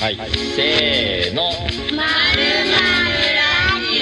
[0.00, 2.70] はいせーのまるまるラ
[3.82, 3.98] ジ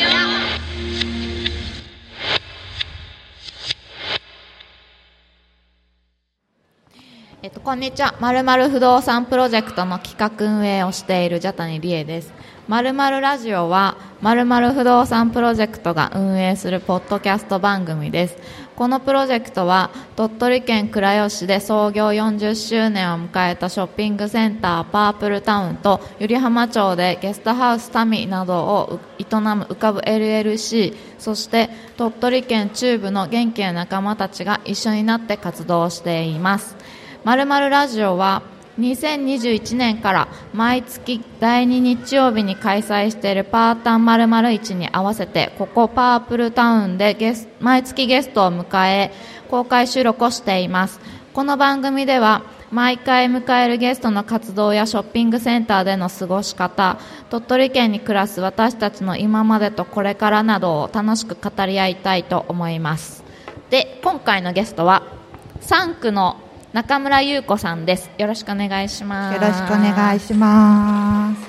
[7.43, 8.15] えっと、こんにちは。
[8.21, 12.35] まるまる不動産プロジェクトの企画運営をしているジャタニリエです。
[12.69, 18.37] まるまるラジオは、まるまる不動産プロジェクトが運営するポッドキャスト番組です。
[18.77, 36.77] このプロジェクトは、鳥取県倉吉市で創業40周年を迎えたショッピングセンターパープルタウンと、百合浜町でゲストハウスタミなどを営む浮かぶ LLC、そして鳥取県中部の元気な仲間たちが一緒になって活動しています。
[37.25, 38.43] まるラジオは
[38.79, 49.13] 2021年から毎月第2日曜日に開催しているパータンまるまる1に合わせてここパープルタウンでゲス毎月ゲストを迎え
[49.49, 51.01] 公開収録をしています。
[51.33, 56.99] この番組では毎回迎えるゲストの活動やショッピングセンターでの過ごし方
[57.31, 63.25] 鳥取県に暮らす私たちの今までとこれからなどを楽しく語り合いたいと思います。
[63.71, 65.03] で今回のゲストは
[65.61, 66.39] 3区の
[66.77, 68.11] 中村優子さんです。
[68.19, 69.35] よろしくお願いします。
[69.35, 71.49] よろしくお願いします。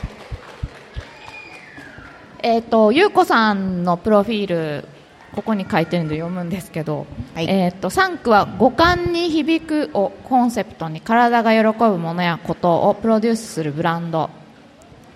[2.42, 4.88] えっ、と優子さんのプロフィール
[5.36, 14.30] ここに書いてるんで読むんですけど、はいえっ、と3区は五感に響くをコンセプトに体が喜ぶものやことをプロデュースするブランド。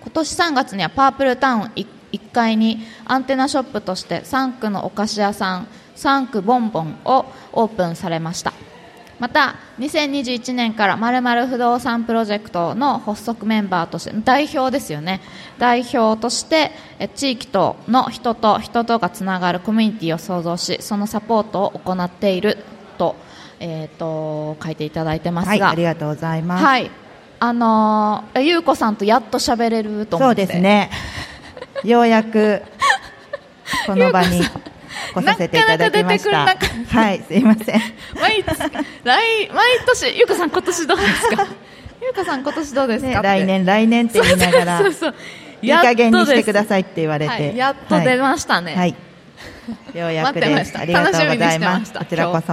[0.02, 1.86] 今年3月にはパープルタウン1
[2.34, 8.52] 階にアンテナショップとして3区のお菓子屋さん3区ボンボンをオープンされました
[9.18, 15.20] また2021年からまるまる不動産プロジェクトの発足メンバーとして代表ですよね。
[15.58, 22.58] 代表としてえ地域との人と人とがつながるコミュニティを創造しそのサポートを行っている
[22.98, 23.16] と,、
[23.60, 26.64] えー、と書いていただいてますはい、が、ありがとうございます。
[26.64, 26.90] はい。
[27.38, 30.90] あのー、ゆうこさんとやっと喋れると思そうってですね。
[31.84, 32.62] ようやく
[33.86, 34.40] この場に
[35.14, 36.44] 来させていただきました。
[36.44, 37.80] なかなか出てくはい、すいません。
[38.20, 38.70] 毎月
[39.04, 41.46] 来毎年ゆうこさん今年どうですか？
[42.02, 45.14] ゆうこさん今年どうですか、ね、来年来年って言いながら、そうそうそう
[45.62, 48.96] いい加減にしてくだいさいって言われて、はい、やっと出ましたね、はい。
[49.94, 50.48] ようやくです。
[50.48, 50.80] 待ってました。
[50.80, 51.70] ありがとうござい楽しみにしてま。
[51.78, 51.98] ますした。
[52.00, 52.52] こちらこそ。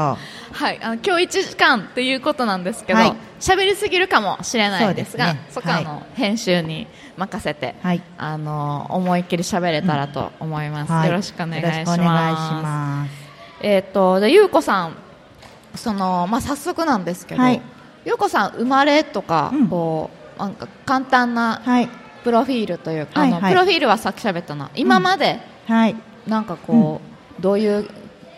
[0.51, 3.13] はい、あの今日1時間っていうことなんですけどはい。
[3.39, 5.45] 喋、りすぎるかもしれないですがそね。
[5.49, 6.87] そこはあの、編集に
[7.19, 8.01] 任せて、はい。
[8.17, 11.07] あの思いっきり喋れたらと思います、はい。
[11.09, 11.79] よろしくお願いします。
[11.79, 13.11] よろしくお願いします。
[13.61, 14.95] えっ、とでゆうこさん
[15.75, 17.61] そのまあ早速なんですけど、はい。
[18.05, 19.67] ゆうこさん生まれとか、うん。
[19.67, 21.89] こうなんか簡単なはい。
[22.23, 23.39] プロフィールというか、はいはい。
[23.39, 24.71] あのプロフィールはさっき喋ったな。
[24.75, 25.95] 今まではい。
[26.27, 27.01] なんかこ
[27.37, 27.89] う、どういう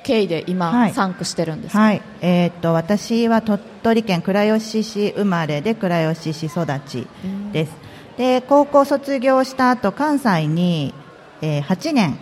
[0.04, 0.94] 経緯で今、はい。
[0.94, 7.08] サンクしてるんですか、はい、えーっと私は鳥取県倉吉市生まれで倉吉市育ち
[7.52, 7.91] です。
[8.22, 10.94] で高校卒業した後関西に、
[11.42, 12.20] えー8年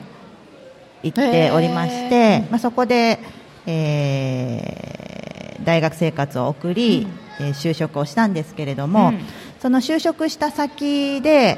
[1.04, 3.20] 行っておりまして、まあそこで、
[3.66, 7.06] えー大学生活を送り、
[7.42, 9.20] えー就職をしたんですけれども、うん。
[9.60, 11.58] その就職した先で、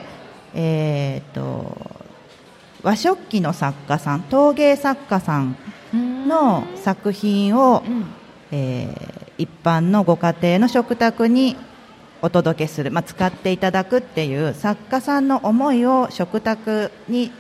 [0.56, 1.78] えーっと
[2.82, 5.56] 和食器の作家さん陶芸作家さん
[6.28, 8.06] の作品を、うん。
[8.52, 11.56] えー一般のご家庭の食卓に
[12.22, 17.32] お届けする、まあ、使っていただくっていう作家さんの思いを食卓に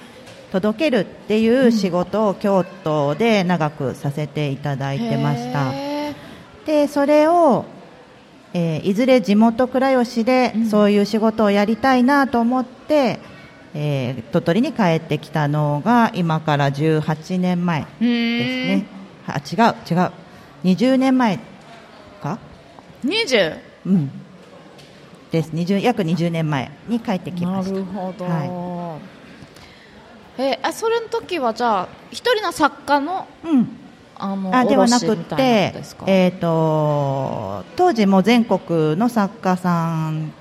[0.52, 6.14] 届けるっていう仕事を京都で長くさせていただいてましたへ
[6.66, 7.66] でそれを、
[8.54, 13.20] えーいずれ地元倉吉でうんそういう仕事をやりたいなと思って、
[13.74, 18.86] えー鳥取に帰ってきたのが今から18年前ですね。
[19.28, 20.12] あ、違う、違う。
[20.66, 21.40] 20年前
[22.22, 22.40] か
[23.06, 24.21] ？20うん。
[25.32, 25.52] です。
[25.52, 27.76] 20約20年前に帰ってきまなした。
[27.76, 29.00] るほど、は
[30.38, 33.78] えあそれの時はじゃあ一人の作家のうん。
[34.24, 35.74] あのあ、ではなくて
[36.06, 40.32] えっ、と、当時も全国の作家さん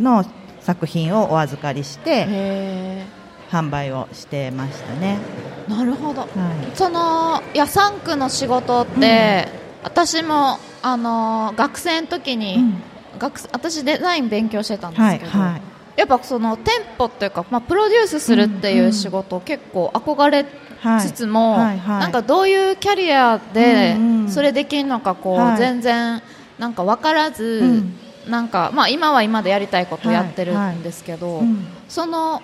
[0.00, 0.24] の
[0.60, 3.04] 作品をお預かりしてへ
[3.50, 5.18] 販売をしてましたね。
[5.66, 6.30] ーなるほどはい。
[6.76, 9.48] そのいや3区の仕事って、
[9.82, 12.82] 私もあの学生の時に、うん
[13.18, 15.62] 学生私デザイン勉強してたんではい、すけど、はい。
[15.96, 20.44] やっぱその店舗っていうか、まあ、プロデュースするっていう仕事、結構憧れ
[20.80, 24.30] はいつつも、はいはいなんかどういうキャリアでうんうん。
[24.30, 25.56] それできるのかこう、はい。
[25.56, 26.22] 全然
[26.58, 28.30] なんか分からず、うん。
[28.30, 32.42] なんかまあ、今は今でやりたいことをやってるんですけど、うんその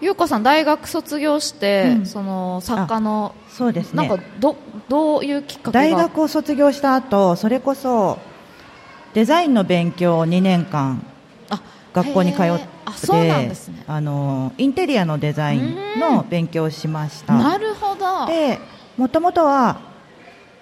[0.00, 2.06] 優子さん大学卒業して、うん。
[2.06, 4.08] その作家の、そうですね。
[4.08, 4.56] なんかど
[4.88, 5.84] どういうきっかけが？
[5.84, 8.18] 大学を卒業した後それこそ
[9.18, 11.04] デザインの勉強を2年間
[11.50, 11.60] あ
[11.92, 13.52] 学校に通ってね。
[13.88, 17.34] あのインテリアのデザインの勉強をしました。
[17.34, 18.26] なるほど。
[18.26, 18.60] で
[18.96, 19.80] もともとは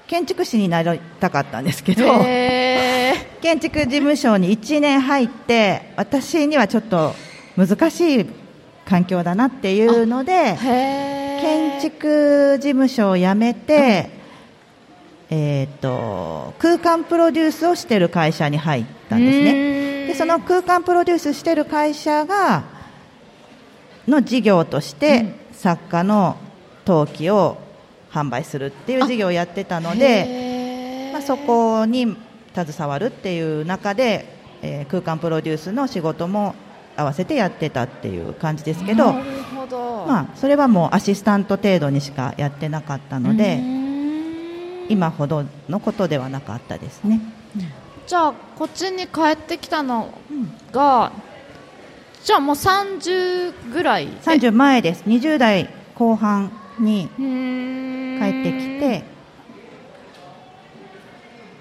[0.06, 3.12] 建築士になりたかったんですけど、へ
[3.42, 7.14] 建築事務所に1年入って私にはちょっと
[7.58, 8.26] 難しい
[8.86, 14.15] 環境だなっていうので建築事務所を辞めて、
[15.28, 19.52] えー、と空間プロデュースをしている会社に入ったんですね。
[19.52, 22.64] ねでその空間プロデュースしている会社が
[24.06, 26.36] の事業として、作家の
[26.84, 27.58] 陶器を
[28.10, 32.16] 販売するっていう事業をやってたので、まあ、そこに
[32.54, 34.26] 携わるっていう中で、
[34.62, 36.54] えー空間プロデュースの仕事も
[36.96, 43.60] 合わせてやってたっていう感じですけど、まあ、それはもうアシスタント程度にしかやってなかったので、
[44.88, 47.20] 今ほどのことではなかったですね。
[48.06, 50.12] じゃあこっちに帰ってきたの
[50.72, 51.12] が、
[52.24, 54.12] じゃあもう30ぐらいで。
[54.12, 55.02] 30前です。
[55.06, 59.04] 20代後半に帰ってきて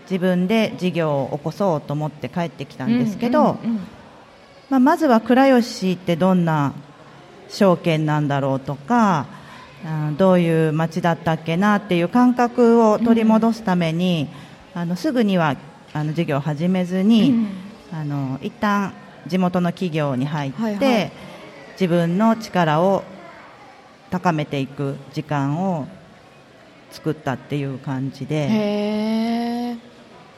[0.04, 3.88] 自分で事業を起こそうと思って帰ってきたんですけど、うんうんうん。
[4.69, 6.74] まあ、まずは倉吉ってどんな
[7.50, 9.28] 証券なんだろうとか
[9.86, 14.28] あーどういう街だったっけなっていう感覚を取り戻すために、
[14.74, 15.56] あのすぐには
[15.94, 17.48] あの事業を始めずに、うん。
[17.94, 18.94] あの一旦
[19.28, 21.12] 地元の企業に入って、はいはい。
[21.74, 23.04] 自分の力を
[24.10, 25.88] 高めていく時間を
[26.92, 29.78] 作ったっていう感じで。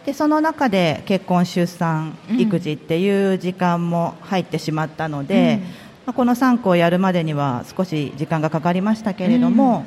[0.06, 2.40] でその中で結婚出産うん。
[2.40, 5.62] 育児っていう時間も入ってしまったので、
[6.08, 9.86] まあこの3個をやるまでには少し時間がかかりましたけれども、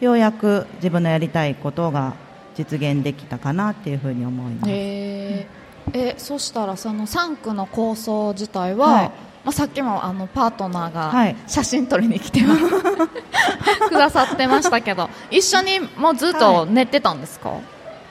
[0.00, 2.14] ようやく自分のやりたいことが
[2.54, 4.70] 実現できたかなっていうふうに思います。
[4.70, 5.92] へー。
[5.92, 9.04] えそしたらその3区の構想自体は、はい。
[9.44, 11.36] まあ、さっきもあのパートナーがはい。
[11.48, 12.62] 写真撮りに来てます。
[13.90, 17.50] くださってましたけど一緒にもうずっと寝てたんですか、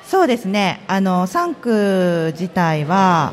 [0.03, 0.81] そうですね。
[0.87, 3.31] あの3区自体は、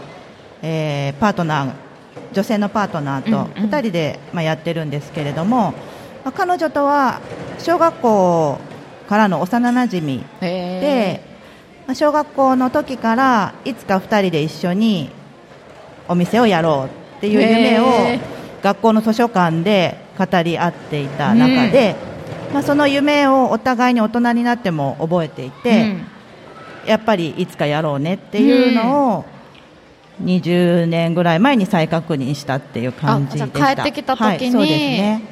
[0.63, 1.92] えーパートナー
[2.33, 3.71] 女性のパートナーとうんうん。
[3.71, 5.73] 2人で、まあ、やってるんですけれども、
[6.25, 7.21] まあ、彼女とは
[7.59, 8.59] 小学校
[9.09, 11.25] からの幼なじみへで、
[11.87, 15.11] まあ小学校の時からいつか2人で一緒に
[16.09, 17.85] お店をやろうっていう夢を
[18.63, 21.97] 学校の図書館で語り合っていた中で、
[22.53, 26.07] まあ、その夢をお互いに大人になっても覚えていて、うん。
[26.87, 29.25] やっぱりいつかやろうねっていうのを
[30.25, 33.75] 20年ぐらい前に再確認したっていう感じでした。
[33.75, 34.29] 帰ってきた時に。
[34.29, 35.23] はい、そうですね。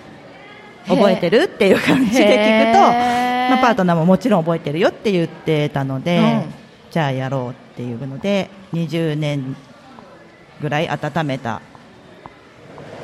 [0.88, 6.60] 覚えてるっていう感じで聞くと、まあ、パートナーももちろん覚えてるよって言ってたので、うん。
[6.90, 9.54] じゃあやろうっていうので20年
[10.60, 11.62] ぐらい温めた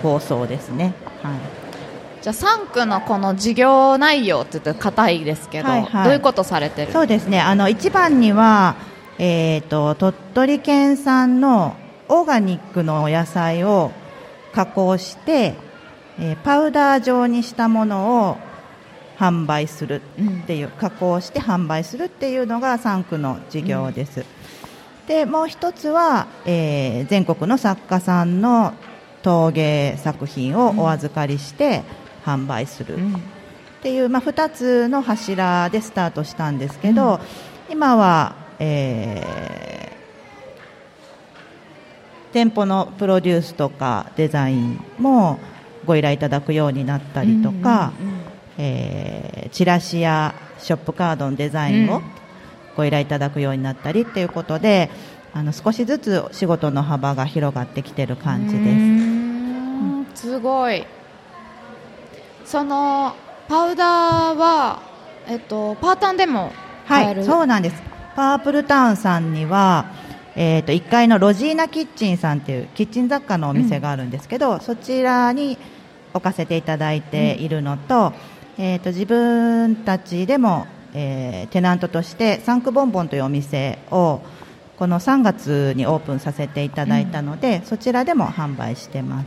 [0.03, 0.93] 構想ですね、
[1.23, 1.39] はい、
[2.21, 6.05] じゃあ3区のこの事業内容って言って硬いですけど、はいはい。
[6.05, 6.93] どういうことされてる？
[6.93, 7.41] そうですね。
[7.41, 8.75] あの一番には、
[9.19, 11.77] えー、と鳥取県産の
[12.09, 13.93] オーガニックのお野菜を
[14.53, 15.55] 加工して、
[16.19, 18.39] えーパウダー状にしたものを
[19.19, 20.03] 販売する
[20.43, 24.25] っていう、加工して販売するっていうのが3区の事業です、
[25.07, 28.75] でもう一つは、えー全国の作家さんの
[29.23, 31.83] 陶芸作品をお預かりして
[32.25, 33.15] 販売する、うん。
[33.15, 33.19] っ
[33.83, 37.21] ていう、まあ、2つの柱でスタートしたんですけど、
[37.71, 39.97] 今は、えー
[42.33, 45.39] 店舗のプロデュースとかデザインも
[45.87, 48.21] ご依頼いただくようになったりとか、うんうんうん
[48.59, 52.03] えーチラシやショップカードのデザインをうん
[52.77, 54.91] ご依頼いただくようになったりっていうことで
[55.33, 58.67] あの少しずつ仕事の幅が広がってきてる感じです。
[58.67, 60.85] んすごい
[62.45, 63.15] その
[63.49, 64.81] パウダーは、
[65.29, 66.53] えっと、パータンでも
[66.85, 67.83] はい、買える、そうなんです。
[68.17, 69.93] パープルタウンさんには、
[70.37, 75.59] えっ、と、1階のロジーナキッチンさんっていうキッチン雑貨のお店があるんですけど、そちらに
[76.15, 78.15] 置かせていただいているのと、
[78.57, 84.23] えっ、と、自分たちでも、えーテナントとしてサンクボンボンというお店を
[84.79, 89.27] この3月にオープンさせていただいたので、そちらでも販売してます。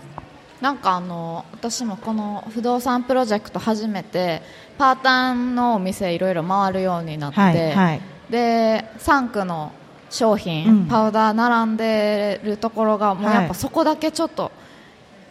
[0.61, 4.41] なんかあの私もこの不動産プロジェクト初めて
[4.79, 8.01] パータンのお店いろいろ回るようになって、はい、はい。
[8.29, 9.71] で3区の
[10.09, 10.85] 商品、うん。
[10.87, 14.51] パウダー並んでるところがもうはいやっぱそこだけちょっと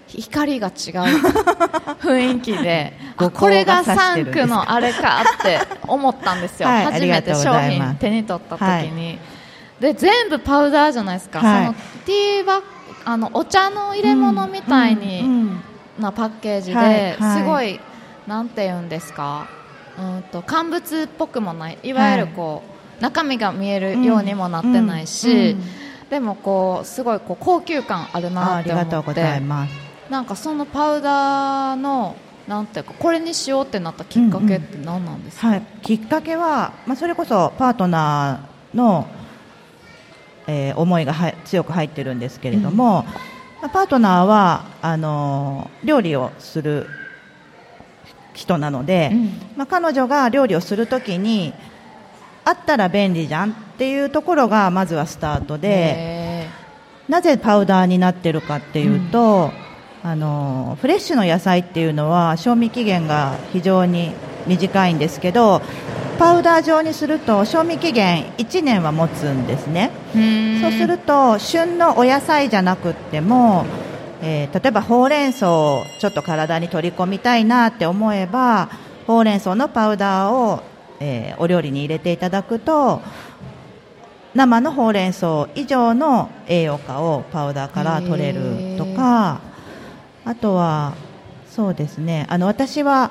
[0.07, 0.73] 光が違う
[2.01, 9.19] 雰囲気でこれが光が差してるん3です区のあれかって思ったんですよ、はい初めて商品手に取った時に、
[9.81, 11.67] で全部パウダーじゃないですか、はい。
[11.67, 11.75] その
[12.07, 12.63] ティーバ
[13.05, 15.63] あのお茶の入れ物みたいに、うんうん。
[15.99, 17.39] なパッケージで、はいはい。
[17.39, 17.81] すごい
[18.27, 19.47] なんて言うんですか？
[19.99, 21.79] うんと乾物っぽくもない。
[21.83, 25.65] いわゆるこう、中身が見えるようにもなってないし、うんうん。
[26.11, 28.91] でもこうすごいこう高級感あるあなありって思って。
[28.91, 29.75] がとうございます。
[30.11, 39.07] なんかそのパウダーのなんていうかこれにしようってなったきっかけって何なんですか、はい、きっかけは、まあ、それこそパートナーの、
[40.47, 43.05] えー思いがは強く入ってるんですけれども、
[43.61, 46.87] まあパートナーはあのー料理をする
[48.33, 49.27] 人なので、うん。
[49.57, 51.53] まあ、彼女が料理をするときに
[52.49, 55.69] あったら便利じゃんっていうところがまずはスタートで。
[55.71, 56.49] へ
[57.09, 59.51] なぜパウダーになってるかっていうと、
[60.05, 64.13] あのフレッシュの野菜っていうのは賞味期限が非常に
[64.47, 65.61] 短いんですけど
[66.19, 69.91] パウダー状にすると賞味期限1年は持つんですね。
[70.15, 73.67] ーそうすると旬のお野菜じゃなくっても、
[74.23, 78.69] えー例えばほうれん草をちょっと体に取り込みたいなって思えば
[79.07, 80.63] ほうれん草のパウダーを、
[81.01, 83.01] えーお料理に入れていただくと
[84.35, 89.41] 生のほうれん草以上の栄養価をパウダーから取れるとか
[90.25, 90.95] あとは
[91.51, 92.27] そうですね。
[92.29, 93.11] あの私は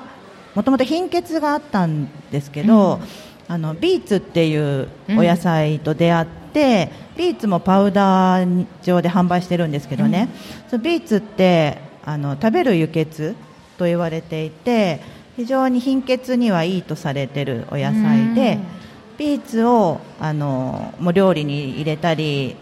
[0.54, 3.52] もともと貧血があったんですけど、うん。
[3.52, 10.28] あのビーツっていうお野菜と出会って、ビーツもパウダー状で販売してるんですけどね、
[10.70, 13.34] そうビーツってあの食べる輸血
[13.76, 15.00] と言われていて
[15.38, 19.18] 非常に貧血にはいいとされてるお野菜で、うん。
[19.18, 22.56] ビーツをあのもう料理に入れたり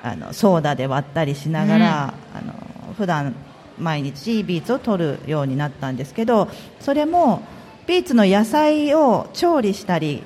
[0.00, 3.34] あのソーダで割ったりしながら、あの普段
[3.80, 7.42] 毎日ビーツを取るようになったんですけどそれも
[7.88, 10.22] ビーツの野菜を調理したり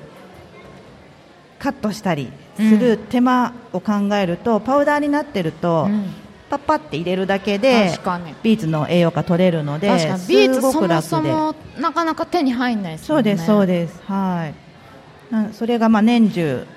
[1.57, 6.22] カットしたりする手間を考えると、パウダーになってると、うん
[6.53, 16.67] パッパって入れるだけで確かにビーツの栄養価取れるので確かにビーツすごくそも楽でそもなかなか手に入んないですもねそうですそうですはいそれがまあ年中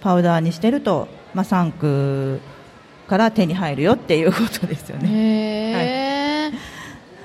[0.00, 2.40] パウダーにしてると、まあ、3区
[3.08, 5.08] から手に入るよっていうことですよね。
[5.10, 6.52] へー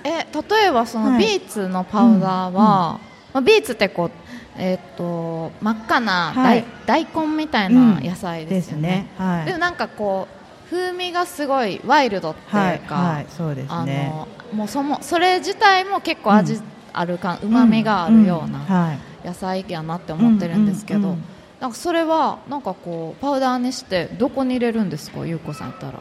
[0.05, 2.99] え例えばそのビーツのパウダーは、ま
[3.35, 4.11] あ、ビーツってこう、
[4.57, 10.42] えーっと真っ赤なはい大,、根みたいな野菜ですよね,、でねはいでもなんかこう
[10.73, 14.11] 風味がすごいワイルドっていうはい、か、はい、そうですあね。
[14.11, 14.27] の
[14.57, 16.63] もうそもそれ自体も結構味うん。
[16.95, 21.23] あるかうまみがあるよううんなはい、野菜やなって思ってるんですけど、うんうんうん。
[21.59, 25.25] なんかそれはなんかこうパウダーにしてどこに入れるんですか？
[25.25, 25.99] ゆうこさんやったら、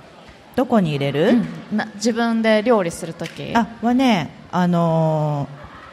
[0.55, 1.37] どこに入れる？
[1.73, 5.49] な自分で料理するときあ、はね、あの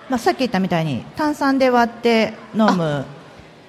[0.07, 3.05] ーまあさっき言ったみたいに炭酸で割って飲む。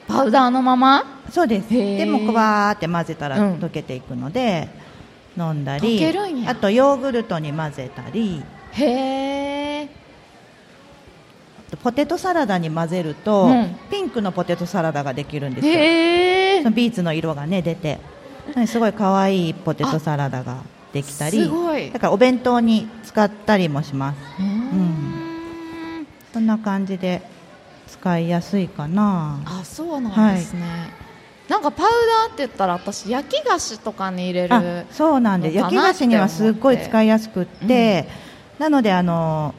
[0.09, 1.05] パウダーのまま？
[1.31, 1.69] そうです。
[1.71, 3.55] でもこうバーって混ぜたらうん。
[3.61, 4.69] 溶けていくので、
[5.40, 6.04] 飲んだり、
[6.47, 8.42] あとヨーグルトに混ぜたり、
[8.73, 9.88] へえ。
[11.82, 13.76] ポテトサラダに混ぜると、うん。
[13.90, 15.73] ピンクのポテトサラダができるんですよ。
[16.64, 17.99] そのビーツの色がね出て、
[18.66, 21.90] すごい可愛いポテトサラダができたり、すごい。
[21.90, 24.16] だからお弁当に使ったりもします。
[24.40, 26.06] うーん。
[26.32, 27.23] そんな感じで
[27.88, 29.40] 使いやすいかな。
[29.44, 30.92] あそうなんですね、
[31.50, 38.07] なんかパウダーって言ったら私焼き菓子とかに入れるあそうなんで焼き菓子にはすっごい使いやすくって、
[38.61, 39.52] なのであの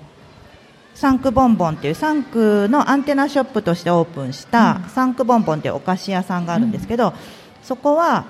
[0.95, 4.89] サンクボンボンっていうサンクのアンテナショップとしてオープンした、うん。
[4.89, 7.13] サンクボンボンっていうお菓子屋さんがあるんですけど、
[7.62, 8.24] そこは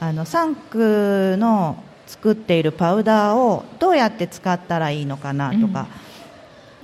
[0.00, 5.86] あのサンクの作っているパウダーをどうやって使ったらいいのかなとか、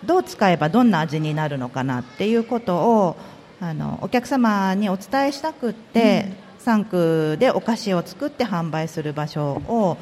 [0.04, 3.16] どう使えばどんな味になるのかなっていうことを
[3.60, 6.26] あのお客様にお伝えしたくって、
[6.64, 9.96] 3区でお菓子を作って販売する場所を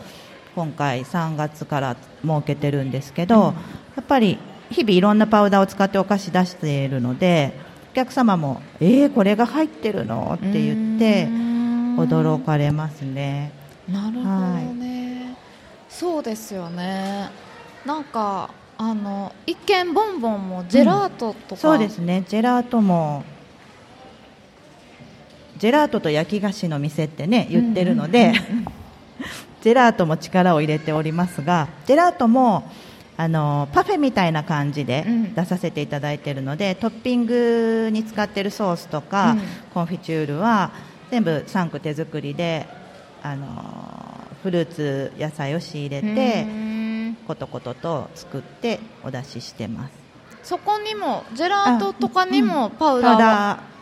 [0.55, 3.55] 今回3月から設けてるんですけど、
[3.95, 4.39] やっぱり
[4.71, 7.53] 日々いろんなパウダーを使ってお菓子出しているので
[7.93, 11.27] お客様も「えー、これが入ってるの?」って言って
[11.97, 13.53] 驚かれますね。
[13.89, 14.31] なるほど
[14.75, 15.37] ね、
[15.89, 17.31] そうですよね。
[17.85, 22.25] なんかあの一見ボンボンもジェラートとか、そうですね。
[22.29, 23.23] ジェラートも
[25.59, 28.33] ジェラートと焼き菓子の店ってね言ってるので、
[29.63, 32.71] ジェラートも力を入れておりますがジェラートも
[33.19, 35.35] あのパフェみたいな感じでうん。
[35.35, 39.41] 出させていただいているので、トッピングに使っているソースとか、うん。
[39.73, 40.71] コンフィチュールは
[41.11, 42.67] 全部3区手作りで
[43.23, 43.47] あの
[44.43, 46.47] フルーツ野菜を仕入れうて
[47.27, 49.93] コトコトと作ってお出ししてます。
[50.43, 53.76] そこにもジェラートとかにもパウダーはパウダー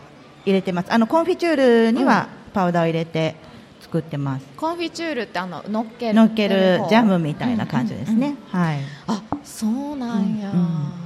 [0.45, 0.93] 入れてます。
[0.93, 3.37] あのコンフィチュールにはパウダーを入れて
[3.81, 4.47] 作ってます。
[4.57, 6.15] コンフィチュールってあの乗っける。
[6.15, 8.37] 乗っける方ジャムみたいな感じですね、うんうんうん。
[8.51, 8.79] はい。
[9.07, 11.05] あそうなんや、うん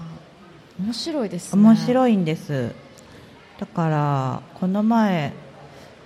[0.80, 1.62] 面白いですね。
[1.62, 2.73] 面白いんです。
[3.59, 5.33] だからこの前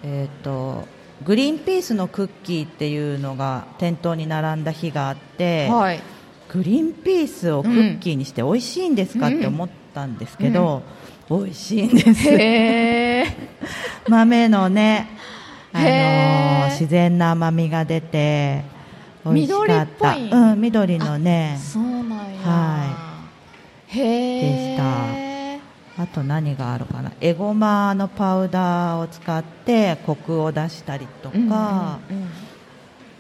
[0.03, 0.89] えっ、と
[1.25, 6.01] グリーンピースのクッキーっていうのが店頭に並んだ日があって、はい。
[6.53, 10.83] グリーンピースをクッキーにして美味しいんですかって思ったんですけど、
[11.31, 13.33] 美味しいんです。
[14.09, 15.09] 豆のね、
[15.73, 18.62] あの自然な甘みが出て
[19.25, 20.17] 美味しかった。
[20.17, 21.59] 緑うん、緑のね。
[21.61, 22.41] そうなんや。
[22.43, 23.23] は
[23.87, 26.02] へえでした。
[26.02, 27.12] あと何があるかな。
[27.21, 32.31] エゴマのパウダーを使ってコクを出したりとか、うんうんうん。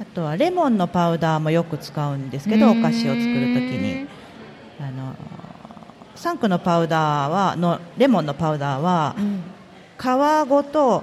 [0.00, 4.08] あとはレモンのパウダーもよく使うんですけどお菓子を作るときに。
[4.80, 5.14] あの
[6.22, 9.42] サンクのパウダーはのレモンのパウダーはうん
[9.98, 11.02] 皮ごと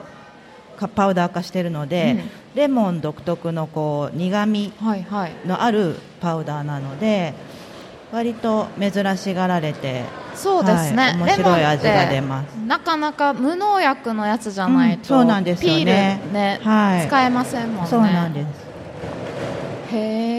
[0.77, 2.15] かパウダー化しているので、
[2.53, 2.55] うん。
[2.55, 5.33] レモン独特のこう苦みはいはい。
[5.45, 7.33] のあるパウダーなので
[8.13, 12.53] 割と珍しがられてそうですね、はい面白い味が出ます。
[12.55, 15.77] なかなか無農薬のやつじゃないと、うんそうなんですよね。
[15.79, 17.07] ピールね、はい。
[17.07, 17.89] 使えませんもんね。
[17.89, 18.47] そうなんです。
[19.93, 20.38] へえ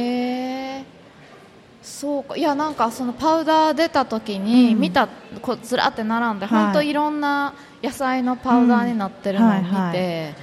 [2.01, 2.37] そうか。
[2.37, 4.81] いやなんかそのパウダー出た時にうん。
[4.81, 5.07] 見た、
[5.43, 6.65] こうずらって並んで、はい。
[6.65, 7.53] 本当いろんな
[7.83, 9.75] 野菜のパウダーになってるのを見て、うん。
[9.75, 10.35] はいは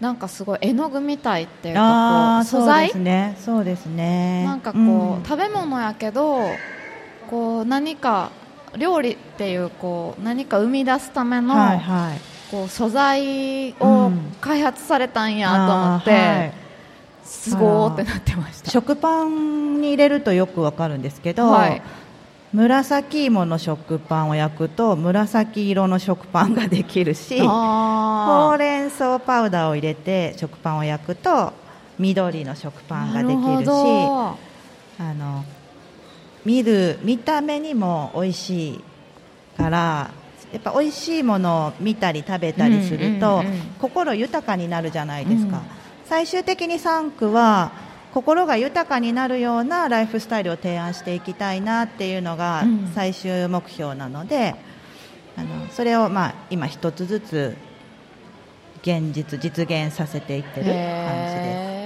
[0.00, 2.88] なんかすごい絵の具みたいっていうかこう素材？
[2.90, 3.36] そうですね。
[3.38, 4.44] そうですね。
[4.44, 5.22] なんかこう、うん。
[5.24, 6.38] 食べ物やけど
[7.30, 8.30] こう何か
[8.76, 12.18] 料理っていうこう何か生み出すための、はいはい。
[12.50, 14.34] こう素材うをん。
[14.40, 16.63] 開発されたんやと思って、あーはい
[17.24, 18.70] すごーってなってました。
[18.70, 21.82] 食パンに入れるとよくわかるんですけど、はい。
[22.54, 31.52] 紫芋の食パンを焼くと紫色の食パンができるしほあうれん草パウダーを入れて食パンを焼くと
[31.98, 34.36] 緑の食パンができなるるしほ
[35.00, 35.44] あの
[36.44, 38.84] 見る見た目にも美味しい
[39.56, 40.12] から
[40.52, 43.42] やっぱ美味しいものを見たり食べたりすると、
[43.80, 47.72] 心豊かになるじゃないですか、うん最終的に3区は
[48.12, 54.54] 心が豊かになるようなライフスタイルを提案していきたいなっていうのがうん最終目標なので、
[55.36, 57.56] あのそれをまあ今一つずつ
[58.82, 61.83] 現実実現させていってる感じです。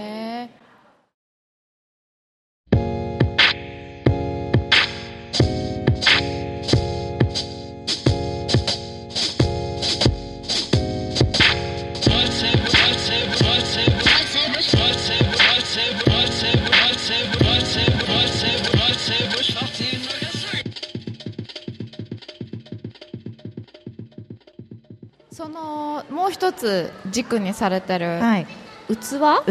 [25.49, 28.47] そのもう一つ軸にされてるはい。
[28.89, 28.97] 器、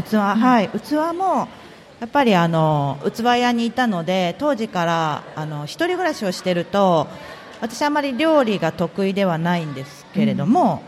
[0.03, 1.47] 器、はい、器も
[1.99, 7.07] やっぱりあの器屋にいたので当時からあの一人暮らしをしてると
[7.61, 10.83] 私あまり料理が得意ではないんですけれども、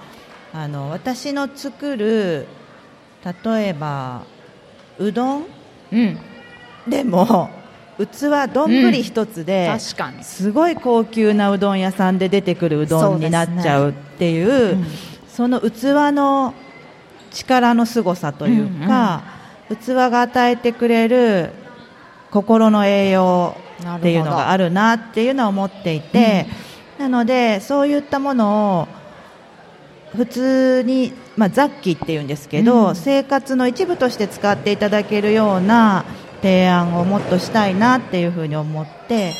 [0.53, 2.45] あの私の作る
[3.43, 4.25] 例えば
[4.99, 5.45] うどん
[5.91, 6.19] うん、
[6.87, 7.49] でも
[8.05, 10.23] 器丼一つで、確かに。
[10.23, 14.85] すごい高級なうどん屋さんで出てくるうどんになっちゃうっていううん
[15.27, 16.53] その器の
[17.31, 19.23] 力の凄さというか、
[19.69, 21.51] 器が与えてくれる
[22.31, 23.55] 心の栄養
[23.97, 26.47] っていうのがあるなっていうのは思っていて、
[26.97, 32.95] なのでそういったものを普通に、まあ、雑記っていうんですけど、うん。
[32.95, 36.03] 生活の一部として使っていただけるような
[36.41, 39.33] 提案をもっとしたいなっていうふうに思って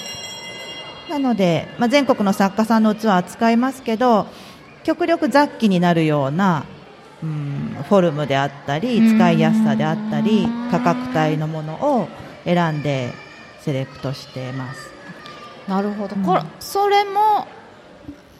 [1.09, 4.27] なので、まあ、全国の作家さんの器は扱いますけど
[4.83, 6.65] 極力雑記になるような、
[7.23, 9.17] うん、フォルムであったりうん。
[9.17, 12.07] 使いやすさであったり価格帯のものを
[12.45, 13.11] 選んで
[13.61, 14.89] セレクトしてます。
[15.67, 16.23] なるほど、うん。
[16.23, 17.47] これそれも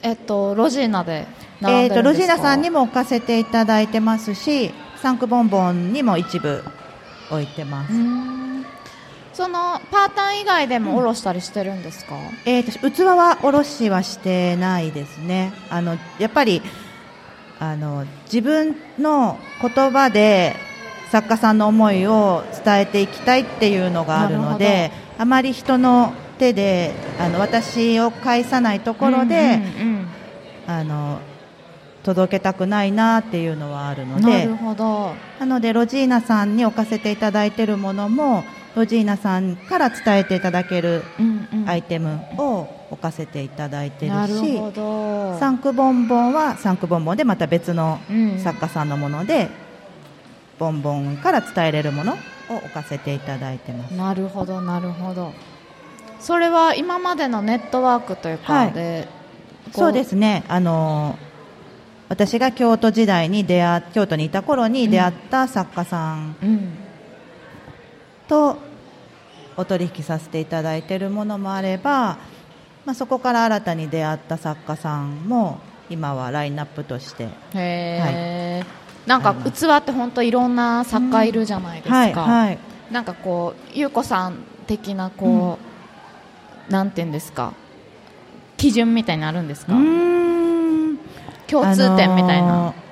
[0.02, 1.28] えっとロジーナで
[1.62, 6.64] 並えー、とロジーナさんにも置かせていただいてますしサンクボンボンにも一部
[7.30, 7.94] 置いてます、
[9.40, 15.54] そのパータン以外でもおろしたりしてるんですか、えー、と器はおろしはしてないですね。
[15.70, 16.62] あのやっぱり
[17.58, 20.58] あの自分の言葉で
[21.10, 30.08] 作家さんの思いを伝えていきたいっていうのがあるのであまり人の手であの私を介さないところで、うんうん
[30.68, 31.22] あの
[32.02, 35.14] 届けたくないなっていうのはあるのでうんなるほど。
[35.40, 38.44] なのでロジーナさんに置かせていただいているものも
[38.76, 41.70] ロジーナさんから伝えていただけるうんうん。
[41.70, 45.38] アイテムを置かせていただいてるなるし、ほど。
[45.40, 48.40] サンクボンボンはサンクボンボンでまた別のうん。
[48.40, 49.50] 作家さんのもので
[50.60, 52.16] ボンボンから伝えれるものを
[52.58, 53.94] 置かせていただいてます。
[53.94, 55.34] なるほどなるほど。
[56.20, 59.08] それは今までのネットワークというかはい。
[59.72, 60.44] そうですね。
[60.48, 61.18] あの
[62.10, 66.79] 私が京都時代に出会京都にいた頃に出会った作家さんうん
[68.30, 68.58] と
[69.58, 72.18] お取引させていただいているものもあれば、
[72.86, 78.64] まあ、そこから新たに出会った作家さんも今はラインナップとしてへえ、
[79.06, 82.60] なんか器って本当いろんな作家いるじゃないですか、はいはい。
[82.92, 84.38] なんかこう優子さん
[84.68, 85.58] 的なこ
[86.70, 87.54] う、なんていうんですか？
[88.56, 89.74] 基準みたいになるんですか、
[91.48, 92.89] 共通点みたいな、あのー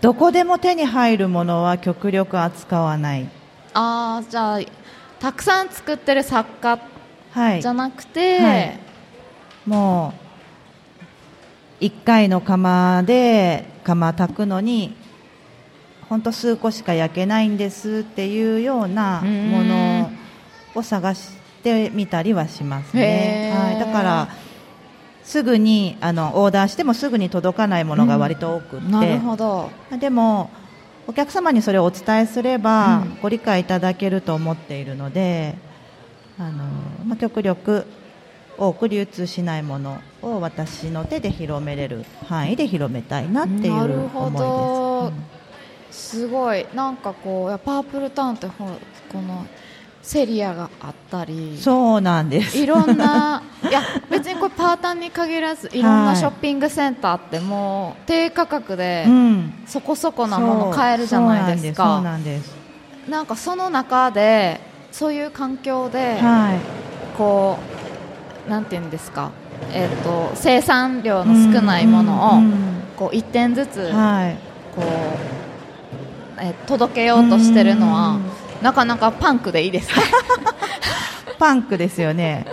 [0.00, 3.28] どこでも手に入るものは極力扱わない、
[3.74, 4.60] ああじゃあ
[5.18, 6.78] たくさん作ってる作家
[7.32, 7.62] はい。
[7.62, 8.78] じゃなくて、はい。
[9.66, 10.14] も
[11.80, 14.96] う1回の窯で窯炊くのに
[16.08, 20.10] 本当数個しか焼けないんですっていうようなもの
[20.74, 21.32] を探し
[21.62, 24.28] てみたりはしますね、はい、だから
[25.22, 29.70] すぐにあのオーダーしてもすぐに届かないものが割と多くって、なるほど。
[29.98, 30.50] でも
[31.06, 33.18] お客様にそれをお伝えすれば、うん。
[33.22, 35.56] ご理解いただけると思っているので
[36.38, 36.64] あの、
[37.06, 37.86] まあ、極力
[38.58, 45.08] 多く流通しないものを私の手で広めれる範囲で広めたいなっていうなるほ思ど。
[45.08, 45.10] い
[45.88, 46.10] です。
[46.10, 46.66] すごい。
[46.74, 48.64] なんかこうパープルタウンってこ
[49.14, 49.46] の
[50.02, 51.58] セリアがあったり。
[51.58, 52.58] そうなんです。
[52.58, 62.54] いろんないや別にこれパータンに限らずいろんなショッピングセンターってもう低価格でうん、そこそこなもの買えるじゃないですそうかなんです。
[63.08, 64.60] なんかその中で
[64.92, 66.20] そういう環境で
[67.16, 67.58] こ
[68.46, 69.30] うなんていうんですか。
[69.72, 72.52] えっと生産量の少ないものをうん
[72.96, 73.92] こう一点ずつ。
[74.74, 74.84] こう
[76.42, 78.22] え届けようとしてるのはうん
[78.62, 80.04] なかなかパンクでいいですね。
[81.38, 82.46] パンクですよね。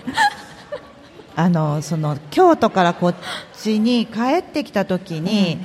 [1.35, 3.15] あのその京都からこっ
[3.53, 5.59] ちに帰ってきた時に、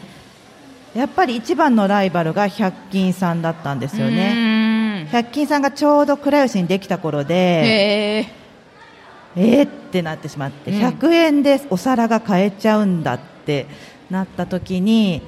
[0.94, 5.04] やっぱり一番のライバルが百均さんだったんですよね。
[5.04, 8.42] ね百均さんがちょうど倉吉にできた頃で、へえ。
[9.34, 10.78] えーってなってしまって、うん。
[10.78, 13.66] 100円でお皿が買えちゃうんだって
[14.10, 15.22] なった時に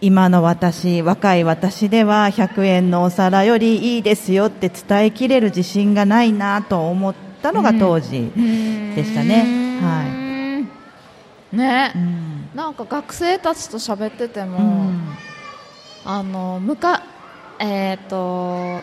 [0.00, 9.80] 今の私若い私では100円のお皿よりいいですよって伝えきれる自信がないなと思ったのが当時、でしたね。
[9.80, 10.04] は
[11.52, 11.56] い。
[11.56, 11.92] ね。
[11.94, 12.50] うん。
[12.54, 15.16] なんか学生たちと喋ってても、うん。
[16.04, 17.02] あのむか
[17.58, 18.80] えっ、と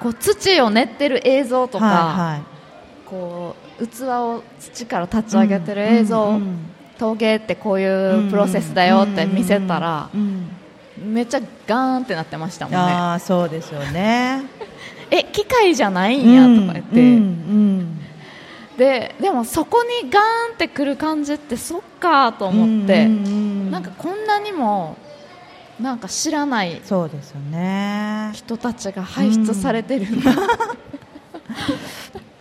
[0.00, 1.94] こう土を練ってる映像とか、はい
[2.32, 2.42] はい。
[3.06, 6.40] こう器を土から立ち上げてる映像、
[6.98, 10.10] 陶芸ってこういうプロセスだよって見せたら、
[10.98, 14.42] めっちゃガーンってなってましたもんねああそうですよね
[15.10, 17.98] え機械じゃないんやとか言って、うんうん
[18.76, 24.96] ででもそこにガーンってくる感じってそっかと思って、うんうんなんかこんなにも
[25.80, 30.22] なんか知らないそうですよね人たちが輩出されてるん、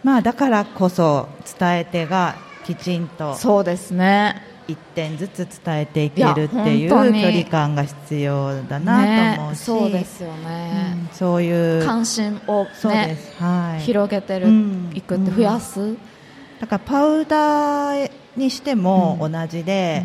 [0.04, 1.28] まあだからこそ
[1.60, 2.36] 伝え手が
[2.67, 4.43] きちんとそうですね。
[4.67, 14.91] 一点ずつ伝えていけるっていう距離感が必要だなと思うし、ね、そうですよね、うんそういう関心を、そうでね、す、はい、広げてる、うん。
[14.93, 15.95] いくって増やす、
[16.60, 19.32] だからパウダーにしてもうん。
[19.32, 20.03] 同じで、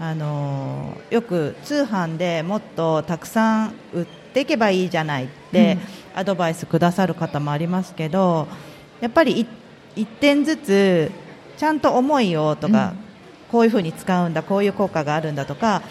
[0.00, 5.78] あのーよく通販でもっとたくさん売っていけばいいじゃないって、
[6.16, 8.48] アドバイスくださる方もありますけど
[9.00, 9.46] やっぱりい
[9.94, 11.12] 一点ずつ
[11.56, 12.94] ちゃんと思いをとか、
[13.50, 15.82] こういうふうに使うんだこういう効果があるんだとか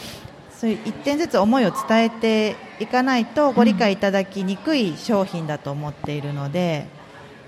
[0.52, 6.88] そういう一点ずつ思いを伝えていかないとご理解いただきにくい商品だと思っているので。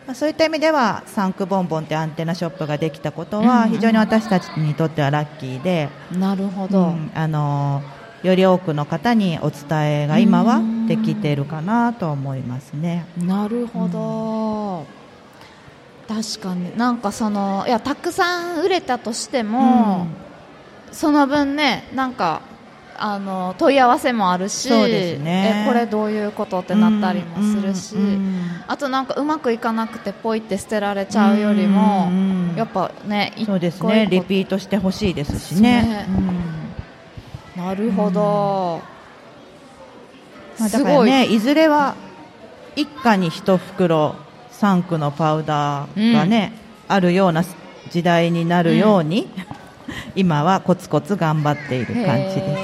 [0.06, 3.70] まあそういった意味ではサンクボンボンってアンテナショップができたことはうん。
[3.72, 7.82] 非常に私たちにとってはラッキーで、なるほど、うんあの
[8.22, 13.06] より多くの方にお伝えが今はできているかなと思いますね。
[13.18, 14.86] なるほど、
[16.08, 16.78] 確かに。
[16.78, 20.08] なんかそのいやたくさん売れたとしても、
[20.92, 22.42] その分ねなんか
[22.98, 25.64] あの問い合わせもあるしそうですね。
[25.66, 28.36] えこれどういうことってなったりもするし、うんうん
[28.68, 34.08] あとなんかうまくいかなくてポイって捨てられちゃうよりも、うんうんやっぱね一そうですね。
[34.10, 36.06] リピートしてほしいですしね。
[36.08, 37.68] そうね。
[37.68, 38.82] なるほど、
[40.60, 41.96] まあ、だからねいずれは
[42.76, 44.16] 一家に一袋
[44.66, 46.54] 3区のパウダーがね、
[46.88, 47.44] あるような
[47.92, 49.30] 時代になるように、
[50.16, 52.58] 今はコツコツ頑張っている感じで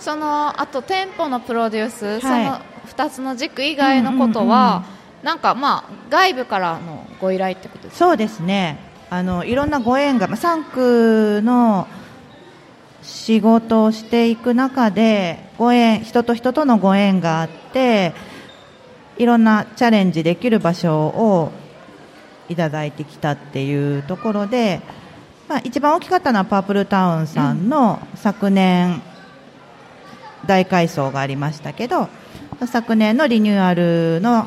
[0.00, 0.04] す。
[0.06, 2.20] そのあと店舗のプロデュース、はい。
[2.20, 2.60] その
[3.06, 4.84] 2つの軸以外のことは、
[5.22, 8.06] なんかまあ外部からのご依頼ってことですか？
[8.06, 8.78] そうですね。
[9.10, 10.64] あのいろんなご縁がまあ3
[11.38, 11.86] 区の
[13.02, 18.12] 仕事をしていく中でご縁人と人とのご縁があって
[19.18, 21.52] いろんなチャレンジできる場所を
[22.48, 24.80] いただいてきたっていうところで、
[25.48, 29.02] まあ、一番大きかったのはパープルタウンさんの昨年
[30.46, 32.08] 大改装がありましたけど
[32.66, 34.46] 昨年のリニューアルの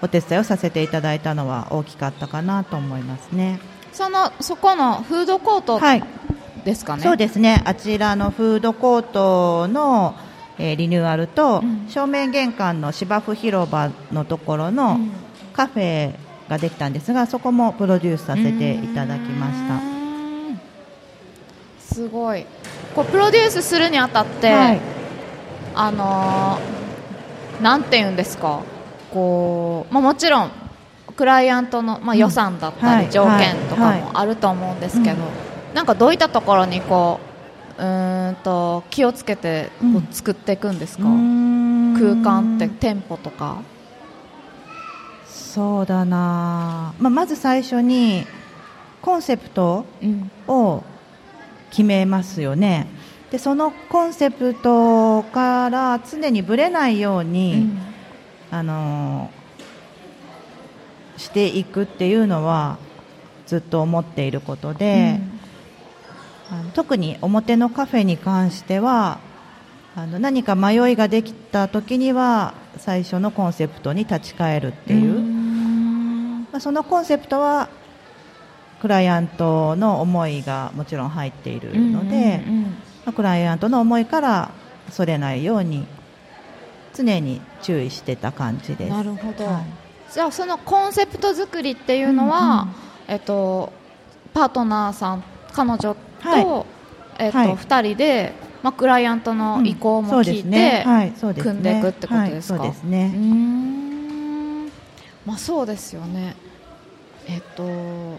[0.00, 3.58] お手伝いをさせていただいたのは大きかったかなと思いますね。
[3.92, 6.04] そのそこのフードコートはい、
[6.64, 7.62] ですかね、そうですね。
[7.64, 10.14] あちらのフードコートの、
[10.58, 11.86] えーリニューアルと、うん。
[11.88, 15.10] 正面玄関の芝生広場のところのうん。
[15.52, 16.14] カフェ
[16.48, 20.58] ができたんですが、そこもプロデュースさせていただきましう
[21.88, 21.94] た。
[21.94, 22.46] すごい。
[22.94, 24.80] こうプロデュースするにあたって、はい、
[25.74, 28.60] あのーなんて言うんですか。
[29.12, 30.50] こう、まあ、もちろん
[31.16, 32.18] クライアントの、まあ、うん。
[32.18, 33.06] 予算だったはい。
[33.06, 34.00] り条件とかはい。
[34.00, 35.74] もあると思うんですけど、うん。
[35.74, 37.27] なんかどういったところにこう
[37.78, 39.96] うーんと気をつけてこうん。
[39.96, 41.94] う作っていくんですか、うーん。
[41.94, 43.62] 空間って店舗とか？
[45.26, 48.26] そうだな、まあ、まず最初に
[49.00, 50.30] コンセプトうん。
[50.46, 50.82] を
[51.70, 52.86] 決めますよね。
[53.30, 57.68] でそのコンセプトから常にぶれないように、
[58.50, 59.30] あの
[61.18, 62.78] していくっていうのは
[63.46, 65.20] ずっと思っていることで、
[66.50, 69.20] あの特に表のカフェに関しては
[69.94, 76.46] あの何か迷いができた時には最初のコンセプトに立ち返るっていう、ん。
[76.52, 77.68] まあ、そのコンセプトは
[78.80, 82.42] クライアントの思いがもちろん入っているので、
[83.04, 84.52] まあクライアントの思いから
[84.90, 85.84] それないように
[86.94, 88.90] 常に注意してた感じです。
[88.90, 89.64] なるほど、はい。
[90.12, 92.74] じゃあそのコンセプト作りっていうのは、うんうん。
[93.08, 93.72] えっと、
[94.32, 96.46] パートナーさん彼女と,、はい。
[97.18, 97.48] えっとはい。
[97.54, 100.84] 2人で、まあ、クライアントの意向も聞いて、
[101.40, 102.60] 組んでいくってことですか？
[102.60, 102.72] はい。
[102.72, 102.86] そう
[105.26, 106.34] まあそうですよね。
[107.28, 108.18] えっと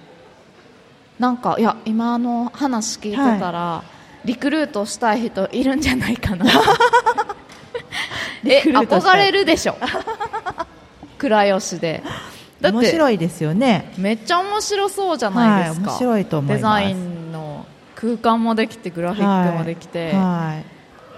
[1.17, 3.83] なんかいや今の話聞いてたら、
[4.25, 6.45] リクルートしたい人いるんじゃないかな。
[8.45, 9.75] え憧れるでしょ？
[11.17, 12.03] 倉吉で。
[12.62, 13.93] 面白いですよね。
[13.97, 15.97] めっちゃ面白そうじゃないですか、はい。
[15.97, 16.57] 面白いと思います。
[16.57, 17.59] デザインの
[17.99, 20.62] 空間もできてグラフィックもできて、は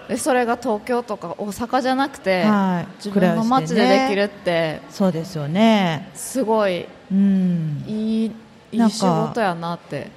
[0.08, 0.10] い。
[0.10, 2.96] でそれが東京とか大阪じゃなくて、はい。
[2.96, 6.10] 自分の街でできるねってそうですよね。
[6.16, 7.84] すごいうん。
[7.88, 8.32] いい
[8.72, 10.10] いい仕事やなって。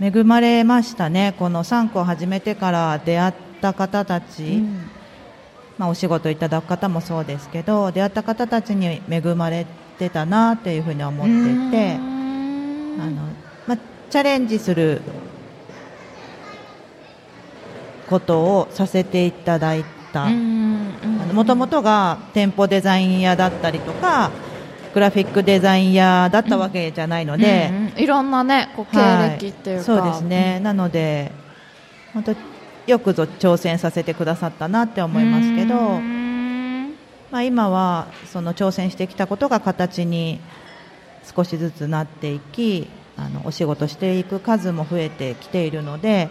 [0.00, 1.34] 恵まれましたね。
[1.40, 4.90] この3区を始めてから出会った方たち、うん。
[5.76, 9.66] まあ、お仕事いただく方もそうですけど出会った方たちに恵まれ
[9.98, 13.28] てたなっていうふうに思っていてあの、
[13.66, 13.78] まあ、
[14.10, 15.00] チャレンジする
[18.12, 20.28] ことをさせていただいた。
[21.32, 24.30] もともとが店舗デザイン屋だったりとか
[24.92, 27.98] グラフィックデザイン屋だったわけじゃないので、うんうん。
[27.98, 31.32] いろんなねこう経はい歴っていうか、そうですね、なので
[32.12, 32.34] 本当
[32.86, 35.74] よくぞ挑戦させてくださったなって思いますけど、
[37.30, 40.40] まあ、今はその挑戦してきたことが形に
[41.34, 46.28] 少しずつなっていきあのお仕事していく数も増えてきているので、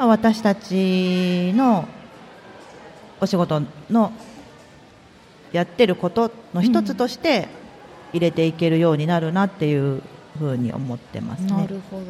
[0.00, 1.86] まあ、私たちの
[3.20, 3.60] お仕事
[3.90, 4.12] の
[5.52, 7.48] やってることの一つとして
[8.14, 10.02] 入れていけるようになるなっていう
[10.38, 11.52] ふうに思ってますね。
[11.52, 12.04] なるほど。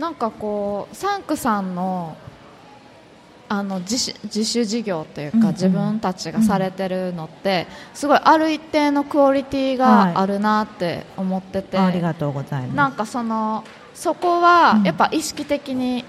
[0.00, 2.16] なんかこうサンクさんの
[3.48, 5.52] あの自主自主事業というか、うんうん。
[5.52, 10.14] 自分たちがされてるのってすごいある一定のクオリティはい。
[10.14, 12.74] があるなって思ってて、ありがとうございます。
[12.74, 13.62] なんかその
[13.94, 14.82] そこはうん。
[14.82, 16.04] やっぱ意識的に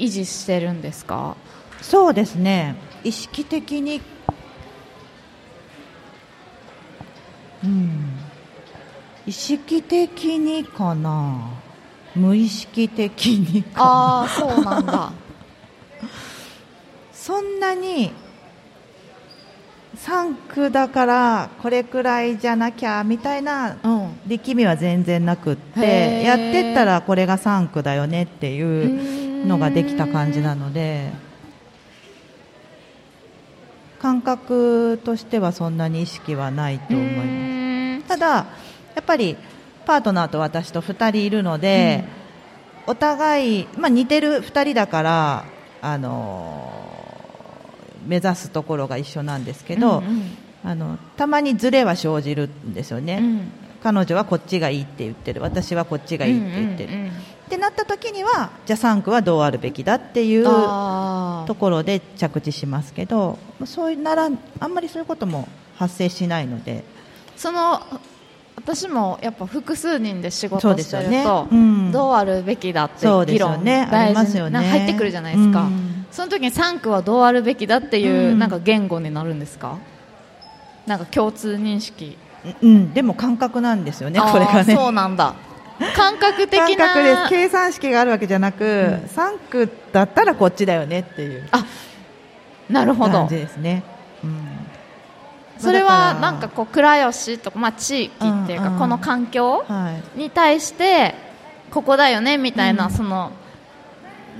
[0.00, 1.36] 維持してるんですか、
[1.82, 2.74] そうですね。
[3.04, 4.00] 意識的に。
[7.62, 8.18] うん。
[9.26, 11.50] 意識的にかな。
[12.14, 13.84] 無意識的にかな。
[13.84, 15.12] ああそうなんだ。
[17.12, 18.12] そんなに
[20.04, 31.10] 3区だからこれくらいじゃなきゃみたいなうん力みは全然なくってやってったらこれが3区だよねっていうのができた感じなので
[34.00, 38.08] 感覚としてはそんなに意識はないと思います。
[38.08, 38.46] ただや
[39.00, 39.36] っぱり
[39.84, 42.04] パートナーと私と2人いるので、
[42.86, 45.44] お互い、まあ、似てる2人だから、
[45.82, 46.79] あの
[48.06, 50.22] 目指すところが一緒なんですけど、うんうん。
[50.62, 53.52] あのたまにズレは生じるんですよね、うん。
[53.82, 55.40] 彼女はこっちがいいって言ってる。
[55.40, 57.12] 私はこっちがいいって言ってる、うんうんうん
[57.50, 66.84] ってなった時にはじゃあ3区はどうあるべきだっていうところで着地しますけどそういうならあんまりそういうことも発生しないので。
[67.36, 67.80] その
[68.56, 71.90] 私もやっぱ複数人で仕事してると、うん。
[71.90, 73.88] どうあるべきだってそう議論よね。
[73.88, 74.58] あ大りますよね。
[74.58, 78.38] 事になんか入ってくるじゃないですか、うんその時に3区はどうあるべきだっていう、うん。
[78.38, 79.78] なんか言語になるんですか？
[80.86, 82.18] なんか共通認識。
[82.62, 84.74] うん、でも感覚なんですよね、これがね。
[84.74, 85.34] そうなんだ。
[85.94, 87.28] 感覚的感な覚です。
[87.28, 91.64] 計算式があるわけじゃなく、3区だったらこっちだよねっていうあ
[92.68, 93.12] なるほど。
[93.12, 93.82] 感じですね。
[94.24, 94.48] うん。
[95.58, 98.78] それはなんかこう倉吉とか、まあ、地域っていうか、うんうん。
[98.78, 100.18] この環境はい。
[100.18, 101.14] に対して
[101.70, 102.90] ここだよねみたいな、うん。
[102.90, 103.32] その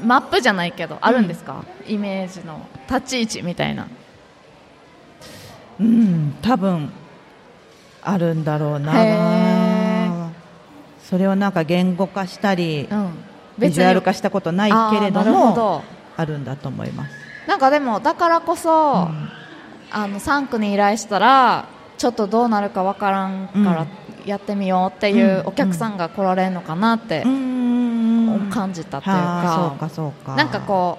[0.05, 2.67] マップじゃないけどあるんですか、イメージの。
[2.89, 3.87] 立ち位置みたいな。
[5.81, 6.91] うん、多分
[8.03, 10.31] あるんだろうへな。
[11.03, 13.11] それをなんか言語化したり、うん。
[13.59, 15.83] ビジュアル化したことないけれどもど。
[16.17, 17.13] あるんだと思います。
[17.47, 19.29] なんかでもだからこそ、うん。
[19.93, 21.67] あの3区に依頼したら
[21.99, 24.29] ちょっとどうなるかわからんからうん。
[24.29, 25.47] やってみようっていううん。
[25.47, 27.60] お客さんが来られるのかなってうん
[28.51, 29.79] 感じたというか。
[29.79, 30.37] うか。
[30.37, 30.99] なんかこ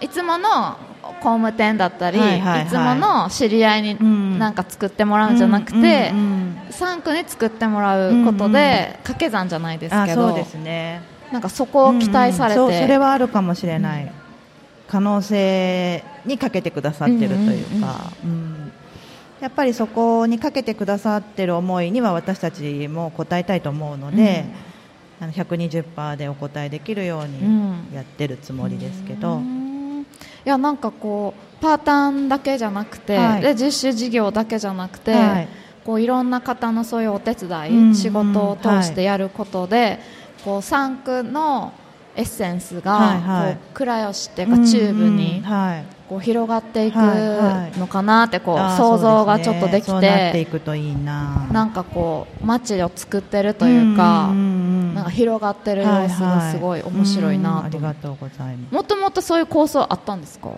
[0.00, 0.76] ういつもの
[1.20, 2.66] 工務店だったり、はいはいはい。
[2.66, 4.38] いつもの知り合いにん。
[4.38, 6.58] なんか作ってもらうんじゃなくて、うんうんうん。
[6.70, 11.02] 3区に作ってもらうことで掛け算じゃないですあけどそうですね。
[11.32, 14.10] なんかそこを期待されて、うんうんそうそれはあるかもしれない、
[14.88, 18.72] 可能性にかけてくださってるというか、うん
[19.40, 24.46] やっぱりそこにかけてくださってる思いには私たちも応えたいと思うので、
[25.20, 27.88] あの120%でお答えできるよううん。
[27.90, 30.02] にやってるつもりですけど、うん。
[30.02, 33.42] いやなんかこうパーターンだけじゃなくて、はい。
[33.42, 35.48] で実習事業だけじゃなくて、はい。
[35.84, 37.88] こういろんな方のそういうお手伝い、うん。
[37.88, 39.98] うん仕事を通してやることで、
[40.44, 41.72] こう3区の
[42.16, 43.54] エッセンスが、はいはい。
[43.54, 45.42] こう倉吉っていうか中部にうんうん。
[45.42, 47.78] はいこう広がっていくはいはい。
[47.78, 51.46] のかなってこう想像がちょっとできてていくといいな。
[51.52, 54.34] なんかこう街を作ってるというか、んんう
[54.92, 57.78] んなんか広がってる様子がすごい面白いなと。
[57.78, 60.48] りがとうございまもともとそういう構想あったんですか？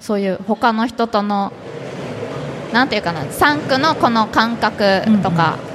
[0.00, 1.52] そういう他の人との
[2.72, 5.70] なんていうかな3区のこの感覚とか、うん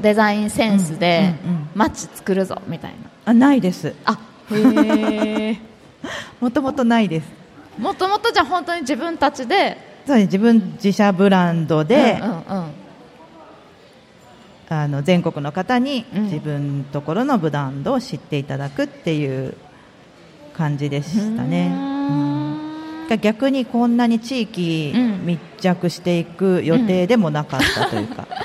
[0.00, 1.34] デザインセンスで
[1.74, 2.96] 街作るぞみたいな。
[3.26, 3.94] あないです。
[4.06, 4.18] あ
[4.50, 5.58] へえ
[6.40, 7.26] もともとないです
[7.80, 9.76] もともとじゃあ本当に自分たちで？
[10.06, 12.72] そう自分自社ブランドで、うんうんうん。
[14.68, 16.24] あの全国の方にうん。
[16.24, 19.54] 自分ところのブランドを知っていただくっていう
[20.54, 21.70] 感じでしたね。
[21.72, 23.08] うーん。
[23.08, 25.26] が逆にこんなに地域うん。
[25.26, 28.26] 密着していく予定でもなかったというか。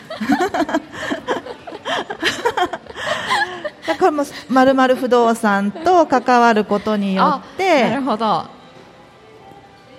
[3.87, 8.45] だからもうまるまる不動産と関わることによっなてる、ほど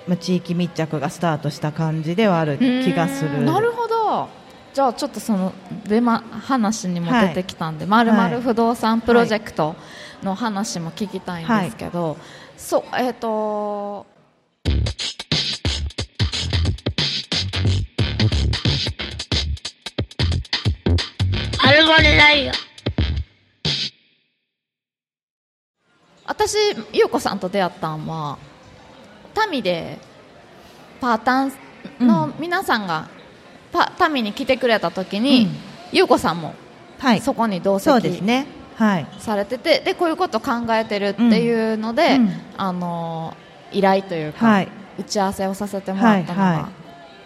[0.07, 3.43] まあ、地域密着がスタートした感じではある気がする。
[3.45, 4.29] なるほど。
[4.73, 5.53] じゃあちょっとその
[5.89, 9.75] で、ま、話にも出てきたんで、まるまる不動産プロジェクト
[10.23, 12.17] の話も聞きたいんですけど、
[12.57, 14.07] そうえっ、と
[21.59, 22.53] アルバレライオ
[26.27, 26.57] 私
[26.93, 28.39] 優子さんと出会ったんは
[29.37, 29.99] タミで
[31.01, 31.53] パータン
[32.01, 33.09] の皆さんが、
[33.73, 35.51] パタミに来てくれた時に、うん。
[35.93, 36.55] 優子さんも
[36.99, 38.47] はい、そこに同そうで席すね。
[38.77, 39.07] はい。
[39.19, 42.23] されててでこういうこと考えてるっていうので、うん。
[42.23, 43.37] うんあの
[43.73, 44.69] 依頼というか、はい。
[44.99, 46.69] 打ち合わせをさせてもらったのはいはが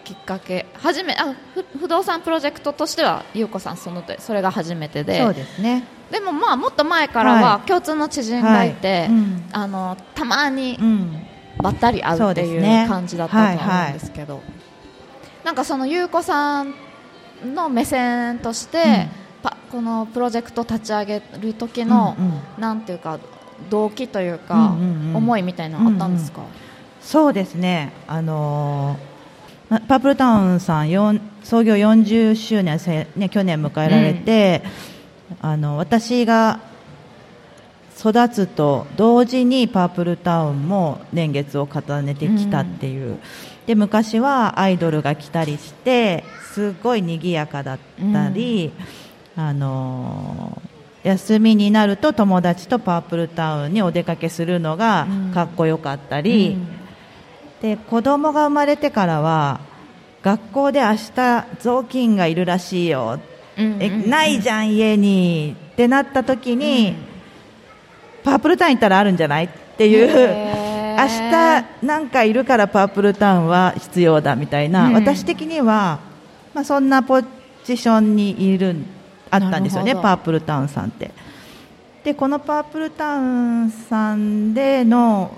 [0.04, 5.20] きっかけ、初めあふ不動産プロジェクトとしては優子さんそのでそれが初めてで。
[5.22, 5.84] そうですね。
[6.10, 9.08] でもまあもっと前からはは共通の知人がいて、はい。
[9.08, 9.44] うん。
[9.52, 11.19] あのたまにうん。
[11.62, 14.40] ばったり会うっていう感じだったと思うんですけど、
[15.44, 16.74] なんかその優子さん
[17.54, 19.08] の目線として、うん。
[19.42, 22.40] パこのプロジェクト立ち上げる時の、うんうん。
[22.58, 23.18] なんていうか
[23.70, 25.16] 動機というか、うんうんうん。
[25.16, 26.42] 思いみたいなのあったんですか、
[27.00, 27.92] そうですね。
[28.06, 29.10] あのー
[29.70, 34.62] まパープルタウンさん4創業40周年せね去年迎えられて、
[35.40, 36.58] あの私が
[38.00, 43.18] 育つと同時にパープルタウンも年月を重ねてきたっていう、
[43.66, 46.24] で昔はアイドルが来たりして
[46.54, 47.78] すごい賑やかだっ
[48.12, 48.72] たり、
[49.36, 50.70] あのー
[51.02, 55.32] 休みになると友達とパープルタウンにお出かけするのがうん。
[55.32, 56.58] かっこよかったり、
[57.62, 59.60] で子供が生まれてからは
[60.22, 63.18] 学校で明日雑巾がいるらしいよ、
[63.56, 65.56] えないじゃん家に。
[65.72, 66.94] ってなった時に、
[68.24, 69.44] パープルタウン行ったらあるんじゃない？
[69.44, 70.60] っていう。
[70.90, 74.94] 明日なんかいるからパープルタウンは必要だみたいな、うん。
[74.94, 76.00] 私的には、
[76.52, 77.22] まあ、そんなポ
[77.64, 78.76] ジションにいる
[79.30, 81.10] あったんですよねパープルタウンさんって。
[82.04, 83.22] でこのパープルタウ
[83.66, 85.34] ンさんでの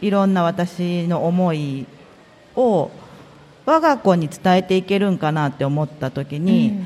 [0.00, 1.86] いろんな私の思い
[2.56, 2.90] を
[3.66, 6.80] 我が子に伝えていけるんかなって思った時に、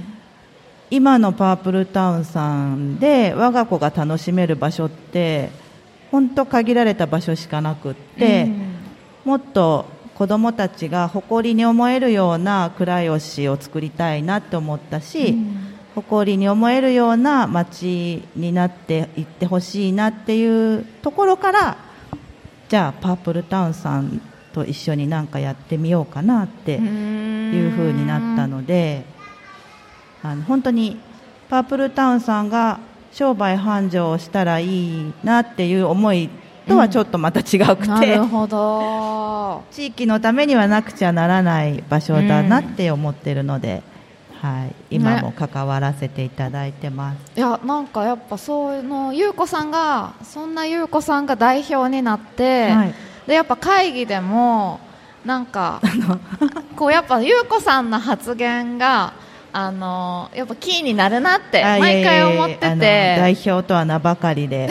[0.94, 5.50] 今のパープルタウンさんで我が子が楽しめる場所って
[6.12, 8.48] 本当限られた場所しかなくって、
[9.24, 15.36] もっと子どもたちが誇りに思えるような倉吉を作りたいなって思ったし、
[15.96, 21.76] 誇りに思えるような街になっていってほしいなっていうところから
[22.68, 24.20] じゃあパープルタウンさん
[24.52, 29.04] と一緒になんかやってみようかなっていう風になったので
[30.24, 30.98] あの本当に
[31.50, 32.80] パープルタウンさんが
[33.12, 36.30] 商売繁盛をしたらいいなっていう思い
[36.66, 39.62] とはちょっとまた違くて、なるほど。
[39.70, 43.82] 地域のためにはなくちゃならない場所だなって思ってるので、
[44.40, 47.16] はい、今も関わらせていただいてます。
[47.36, 52.94] いやなんかやっぱそういうの優子さんがそんな優子さんが代表になって、はい。
[53.26, 54.80] でやっぱ会議でも
[55.22, 55.82] なんか
[56.76, 59.12] こうやっぱ優子さんの発言が
[59.56, 62.76] あのやっぱキーになるなってあ毎回思ってて。
[62.76, 64.68] 代表とは名ばかりで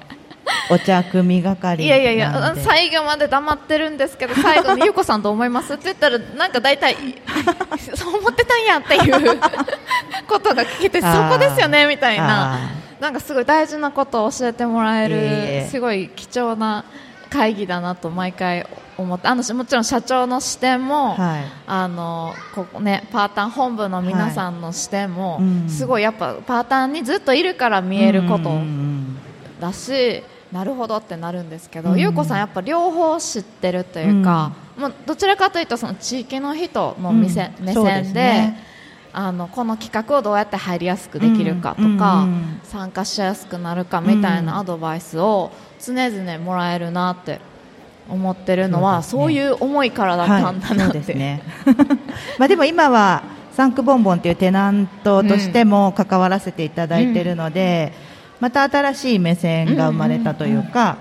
[0.70, 6.96] お茶組係いやいやいや最後まで黙ってるんですけど最後に優子さんどう思いますって言ったら なんか大体
[7.94, 9.40] そう思ってたんやっていう
[10.26, 12.54] ことが聞けてそこですよねみたいな。
[12.54, 12.58] あ
[13.00, 16.86] なんかすごい大事なことを教えてもらえるすごい貴重な
[17.28, 18.66] 会議だなと毎回
[18.96, 21.44] 思ってあのもちろん社長の視点も、はい。
[21.66, 25.68] あのここね、パータン本部の皆さんの視点も、うん。
[25.68, 29.18] すごいやっぱパータンにずっといるから見えることうんうん
[29.60, 30.22] だし、
[30.52, 31.98] なるほどってなるんですけど、うん。
[31.98, 37.66] 優子さんやっぱ両方知ってるというか、もうどちらかというとその地域の人の目線,、うん。
[37.66, 38.74] 目線でね。
[39.16, 47.40] あのこの企画をどうやって入りやすくできるかとか、うんうん参加しやすくなるかみたいうんなアドバイスを常々もらえるなって
[48.08, 51.42] 思ってるのはそそうねいう思いからだったんだなって、ですね。
[52.38, 57.92] まあでも今はサンクボンボンというテナントとしても関わらせていただいているので、
[58.40, 60.96] また新しい目線が生まれたというか、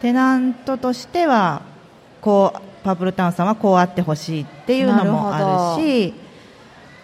[0.00, 1.62] テナントとしては
[2.20, 6.14] こうパープルタウンさんはこうあってほしいっていうのもあるし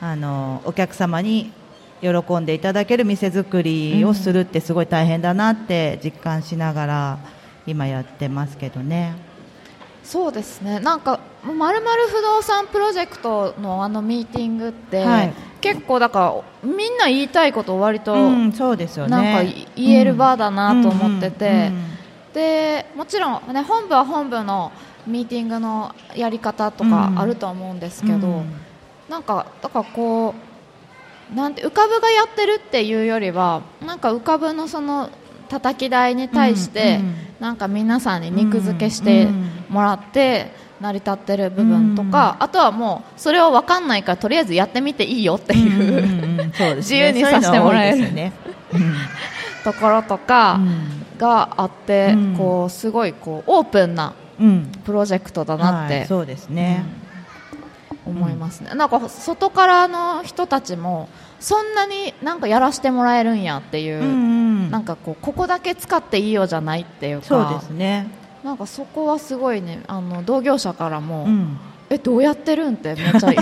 [0.01, 1.53] あのお客様に
[2.01, 7.19] 喜んでいただける店作りをするってすごい大変だなって実感しながら
[7.67, 9.26] 今やってますけどね。
[10.07, 10.79] そうですね。
[10.79, 15.35] なんかまるまる不動産プロジェクトのあのミーティングって、はい。
[15.61, 19.11] 結構だからみんな言いたいことを割と、うん、そうですよね。
[19.11, 21.83] なんか言える場だなと思ってて、うんうんうん。
[22.35, 24.71] でもちろん、ね、本部は本部の
[25.07, 27.19] ミーティングのやり方とかうん。
[27.19, 28.53] あると思うんですけど、うん。
[29.09, 30.35] なんかだからこ
[31.33, 35.11] うなんて浮かぶがやってるっていうよりはなんか浮かぶのその
[35.47, 37.01] 叩き台に対して、
[37.41, 39.29] なんか皆さんに肉付けして
[39.69, 48.33] もらって成り立ってる部分とか、あとはもうそれを分かんないからとりあえずやってみていいよっていう、 自由にさせてもらえるね。
[49.65, 50.61] ところとか
[51.19, 52.35] があって、うん。
[52.37, 54.13] こうすごいこうオープンな
[54.85, 56.85] プロジェクトだなってはいそうですね。
[58.07, 61.09] 思いますね、なんか外からの人たちも
[61.41, 64.09] そんなになんかやらせてもらえるんやっていう、うんう
[64.67, 64.71] ん。
[64.71, 68.09] なんかこうここだけ使っていいよじゃないっていうかそうですね。
[68.43, 71.59] なんかそこはすごいねあの同業者からも、うん。
[71.89, 73.37] えどうやってるんってめっちゃ い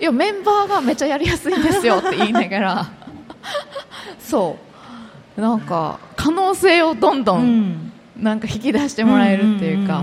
[0.00, 2.86] やメンバーがめっちゃやりやすいんですよって言いながら。
[4.18, 4.56] そ
[5.36, 5.40] う。
[5.40, 7.60] なんか可能性をどんどうん。
[7.70, 10.02] んなんか引き出してもらえるっていうか、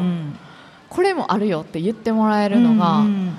[0.90, 3.38] これもあるよって言ってもらえるのが、うんうん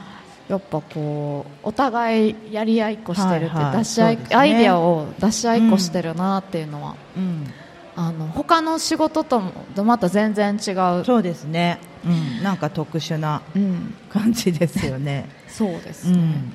[0.50, 3.78] やっぱこうお互いやり合いっこしてるって、はいはい。
[3.78, 4.36] 出し合い、そうですね。
[4.36, 7.46] アイデアを出し合いっこしてるなっていうのは、うん。
[7.94, 11.78] あの他の仕事ともとまた全然違う、そうですね。
[12.04, 12.42] うん。
[12.42, 15.28] なんか特殊なうん、感じですよね。
[15.46, 16.52] そうですね、うん。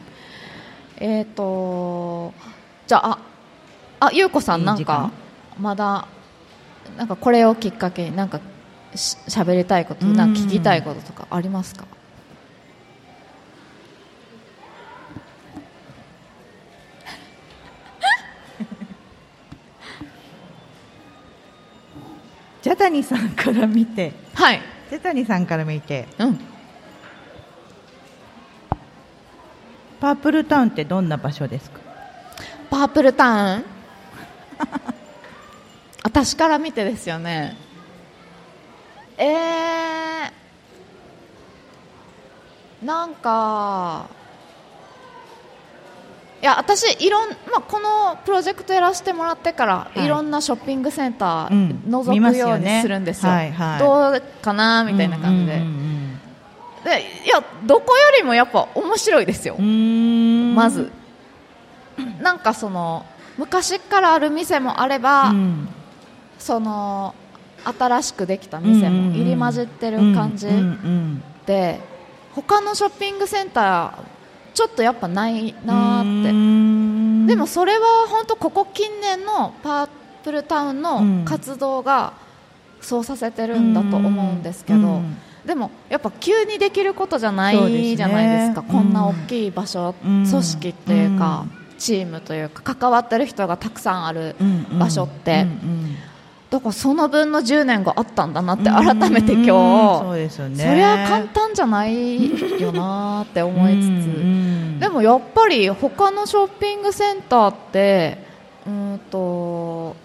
[0.97, 2.33] えっ、と
[2.87, 3.19] じゃあ
[4.01, 5.11] あゆうこさんなんか
[5.57, 6.07] まだ
[6.97, 8.41] なんかこれをきっかけになんか
[8.93, 11.85] し喋りたいことうんなんか聞きたいこととかありますか？
[22.65, 24.11] ジャタニさんから見て。
[24.33, 24.59] はい。
[24.89, 26.07] ジャタニさんから見て。
[26.17, 26.39] うん。
[29.99, 31.79] パープルタウンってどんな場所ですか？
[32.71, 33.65] パープルタウン？
[36.03, 37.55] 私から見てですよね。
[39.19, 44.24] えー、なんかい
[46.45, 50.05] や私いろん、まあ、このプロジェクトやらせてもらってから、い。
[50.05, 51.83] い、ろんなショッピングセンタうん。
[51.87, 53.79] ー覗くようにするんですよ、はいはい。
[53.79, 56.19] どうかなみたいな感じで,、うんうん
[56.83, 60.55] でいやどこよりもやっぱ面白いですよ、うんうーん。
[60.55, 60.91] まず。
[62.21, 63.05] なんかその
[63.37, 65.67] 昔からある店もあれば、うん。
[66.37, 67.15] その
[67.63, 71.23] 新しくできた店も入り混じってる感じうんうん。
[71.47, 71.79] で
[72.35, 74.14] 他のショッピングセンター
[74.55, 76.31] ちょっとやっぱないなって。
[76.31, 77.27] ん。
[77.27, 79.89] でもそれは本当ここ近年のパー
[80.23, 82.13] プルタウンの活動が
[82.81, 88.61] そうさせてるんだと思うんですけど、うんでもやっぱ急にできることじゃないじゃないですか。
[88.61, 90.25] うんこんな大きい場所、うん。
[90.27, 94.35] 組織っていうか、うチームというか関わってる人がたくさんある
[94.79, 95.95] 場所って、うん
[96.49, 98.99] だからその分の10年があったんだなってうん。
[98.99, 100.03] 改めてうん今日。
[100.03, 100.63] そうですよね。
[100.63, 108.19] そりゃ簡単じゃないよなって思いつつ、でもやっぱり他のショッピングセンターって
[108.65, 109.95] うーんと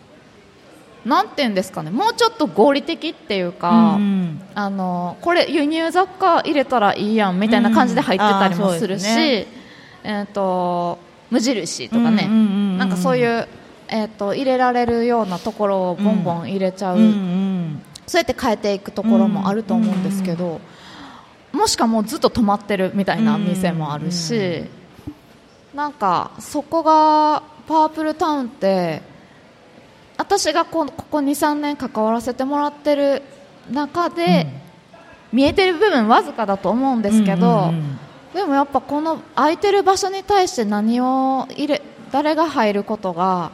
[1.04, 1.90] なんていうんですかね。
[1.90, 9.60] もうちょっと合理的っていうか、うんあのこれ輸入雑貨入れたらいいやんみたいな感じで入ってたりもするし、うんあーそうです
[10.02, 10.98] えー、と
[11.30, 12.78] 無印とかね、うんうんうんうん。
[12.78, 13.46] なんかそういう、
[13.90, 17.82] えー、と入れられるようなところをボンボン入れちゃう、うんうん。
[18.06, 20.60] そうやって変えていくところもあると思うんですけど、
[21.52, 24.64] もしかもうずっと止まってるみたいな店もあるし、
[25.74, 29.02] なんかそこがパープルタウンって
[30.16, 33.22] 私がこここ23年関わらせてもらってる
[33.70, 34.46] 中で、
[35.32, 37.98] 見えてる部分わずかだと思うんですけど、うんうんうん。
[38.34, 41.82] でもやっぱこの空いてる場所に対して何を入れ
[42.12, 43.52] 誰が入ることが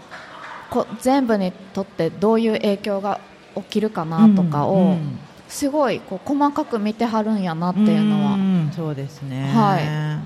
[0.70, 3.20] こ全部にとってどういう影響が
[3.54, 9.50] 起きるかなとかうをんすごいこう細かく見てはるんやなっていうのはんそうですね。
[9.54, 10.20] は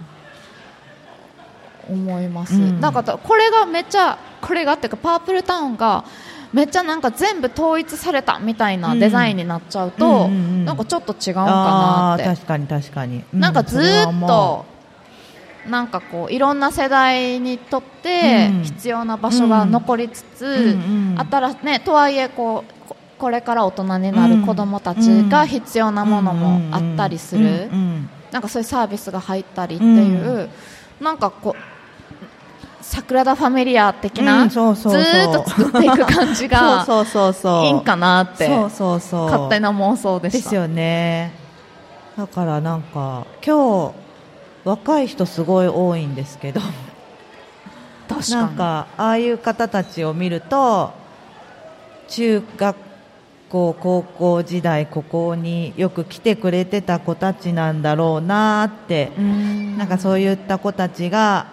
[1.89, 2.81] 思います、うん。
[2.81, 6.05] なんかこれがめっちゃこれがっていうかパープルタウンが
[6.53, 12.25] めっちゃなんか全部統一されたみたいなデザインになっちゃうと、なんかちょっと違うかなって。
[12.25, 14.65] 確かに確かに、うなんかずっ思と
[15.71, 18.63] なんかこういろんな世代にとってうん。
[18.65, 24.99] 必要な場所が残りつつ、うんうん新しねとはいえこうここれから大人になる子どもたち
[25.29, 27.69] が必要なものもあったりする、
[28.31, 30.49] なんかそういうサービスが入ったりっていう、
[30.99, 31.63] なんかこう
[32.81, 35.03] 桜田ファミリア的な、うんそうそうそう。
[35.03, 37.65] ずーっと作っていく感じが そうそうそうそう。
[37.67, 39.25] いいんかなってそうそうそう。
[39.27, 40.39] 勝手な妄想でした。
[40.39, 41.33] ですよね。
[42.17, 44.10] だからなんか今日
[44.65, 46.61] 若い人すごい多いんですけど。
[48.09, 48.33] 確かに。
[48.33, 50.93] なんかああいう方たちを見ると
[52.09, 52.77] 中学
[53.49, 59.79] 校高校時代ここによく来てくれてた子たちなんだろうなってうん。
[59.79, 61.47] なんかそういった子たちが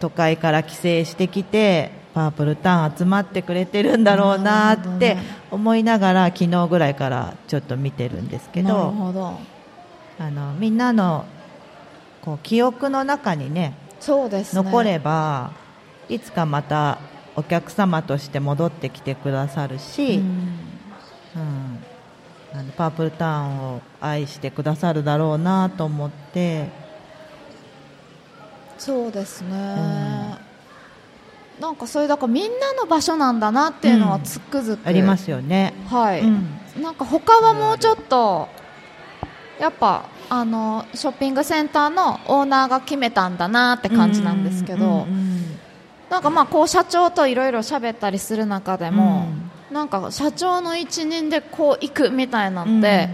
[0.00, 5.16] 都会から帰省してきてパープルタウン集まってくれてるんだろうなって
[5.50, 9.38] 思いながら昨日ぐらいからちょっと見てるんですけなるどほど。
[10.18, 11.24] あのみんなの
[12.22, 14.62] こう記憶の中にねそうですね。
[14.62, 15.52] 残れば
[16.08, 16.98] いつかまた
[17.36, 20.24] お客様として戻ってきてくださるし、ううん。
[21.42, 21.84] ん
[22.54, 26.68] あのパープルタウンを愛してくださるだろうなと思って。
[28.78, 30.36] そうですね、
[31.60, 35.72] なんかそれだからみんなの場所なんだなっていうのはつくづく、ありますよね。
[35.88, 36.48] はい、うん。
[36.82, 38.48] なんか他はもうちょっと
[39.60, 45.42] やっぱあのショッピングセンターのオーナーが決めたんだなって感じなんですけど、うんうん
[46.08, 49.28] なんかまあこう社長といろいろ喋ったりする中でも、
[49.70, 53.08] なんか社長の一任でこう行くみたいなのって、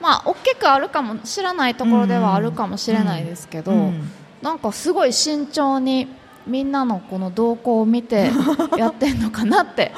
[0.00, 4.10] まあ大きくあるかも知らないところではあるかもしれないですけど、うん。
[4.42, 6.08] なんかすごい慎重に
[6.44, 8.32] みんなのこの動向を見て
[8.76, 9.92] やってんのかなって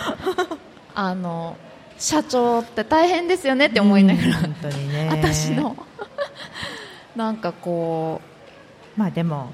[0.95, 1.57] あの
[1.97, 5.09] 社長って大変ですよねって思いながら、ね。
[5.11, 5.75] 私の
[7.17, 8.21] なんかこ
[8.97, 9.51] まあでも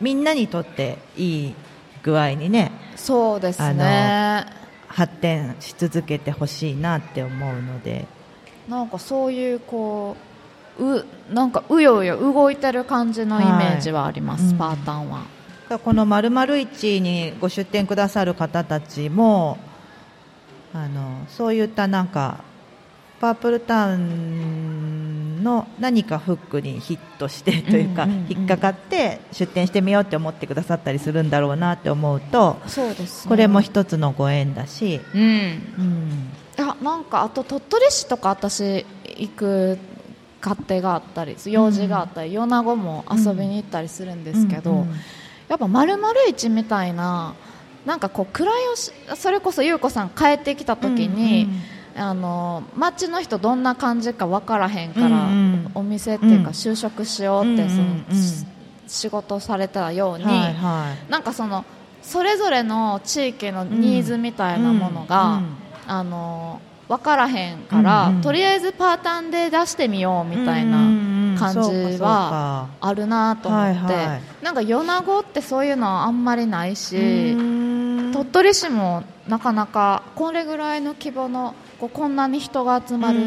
[0.00, 1.54] みんなにとっていい
[2.02, 4.46] 具合にねうそうですね。
[4.88, 8.06] 発展し続けてほしいなって思うので。
[8.68, 10.16] なんかそういうこ
[10.78, 14.52] ううなんかうようよ動いてる感じのイメージはあります、はい。
[14.52, 14.58] うん。
[14.58, 15.22] パータンは。
[15.78, 19.56] この〇〇市にご出店くださる方たちも
[20.74, 22.44] あのそういったなんか
[23.22, 33.28] パープルタウンの何かフックにヒットしてというか、うんうんうん引っかかって出店してみようって思ってくださったりするんだろうなって思うとそうですね。
[33.28, 35.20] これも一つのご縁だし、うん。
[35.20, 36.30] うん。
[36.58, 39.78] あなんかあと鳥取市とか私行く
[40.40, 44.94] 勝手があったり用事があったり、米子も遊びに行ったりするんですけど、うんうん
[45.48, 47.34] やっぱ丸々市みたいな
[47.84, 51.46] なんかこう暗いおしそれこそ優子さん帰ってきた時に、
[51.96, 55.70] あの街の人どんな感じか分からへんから、うんうん。
[55.74, 56.44] お店っていううん。
[56.44, 58.16] か就職しようって、うんそのうんうん。
[58.16, 58.46] し
[58.88, 61.10] 仕事されたように、はいはい。
[61.10, 61.64] なんかその
[62.02, 68.22] それぞれの地域のニーズみたいなものが、うんあの分からへんから、うんうん。
[68.22, 70.76] とりあえずパータンで出してみようみたいな
[71.38, 74.44] 感じはあるなと思って、はいはい。
[74.44, 77.42] なんか米子ってそういうのはあんまりないし、う
[78.10, 78.12] ん。
[78.12, 83.18] 鳥取市もなかなかこれぐらいの規模のこうこんなに人が集まる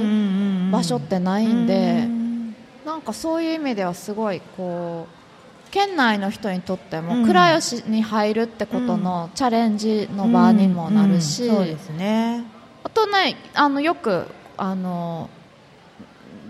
[0.72, 7.26] 場所ってないんで、うんなんかそういう意味ではすごいこう県内の人にとっても、うん。
[7.26, 12.45] 倉吉に入るってことのチャレンジの場にもなるし、そうですね。
[12.84, 15.30] あとねあのよくあの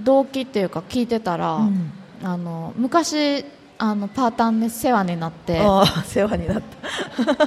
[0.04, 1.92] 動機っていうか聞いてたら、うん。
[2.22, 3.46] あの昔
[3.78, 5.60] あのパータンで世話になって。
[6.06, 6.62] 世話になっ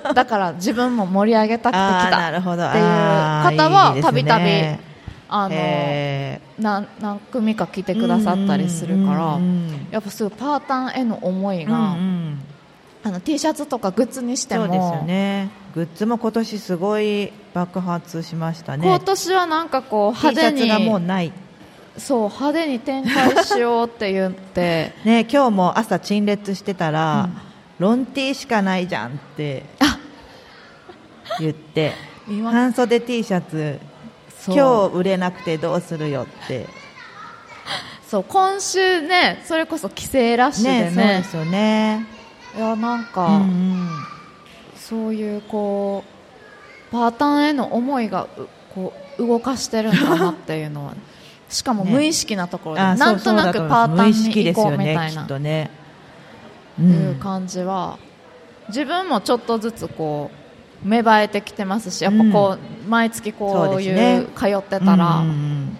[0.03, 0.13] た。
[0.15, 2.29] だから自分も盛り上げたくて来た。
[2.29, 4.45] っていう方はたびたび
[5.31, 12.39] あの、えな何組か来てーくださったりするから、うんうんやっぱすごいパータンへの思いうんが、うん。
[13.03, 15.51] あの T シャツとかグッズにしてもそうですよね。
[15.75, 18.87] グッズも今年すごい爆発しましたね。
[18.87, 21.33] 今年はなんかこう派手ャツがもうにない
[21.99, 24.93] そう派手に展開しようって言って。
[25.05, 27.29] ね今日も朝陳列してたら、
[27.79, 29.65] ロン T しかないじゃんって
[31.41, 31.93] 言って
[32.51, 33.79] 半袖 T シャツ
[34.47, 36.67] 今日売れなくてどうするよって。
[38.09, 40.91] そう今週ねそれこそ帰省ラッシュでね。
[40.91, 42.07] そうねですよね。
[42.57, 43.89] いやなんか、うんうん。
[44.77, 46.05] そういうこ
[46.89, 50.95] うパータンへの思いがうこう動かしてるんだなっていうのは
[51.49, 51.91] しかもね。
[51.91, 55.27] 無意識なところで、あなんとなくパータンに行こうみたいな。
[55.27, 55.71] とね。
[56.79, 57.99] ういう感じは、
[58.69, 60.31] 自分もちょっとずつこ
[60.85, 65.79] う芽生えてきてますしやっぱこう、毎月そこういう通ってたら、うんうん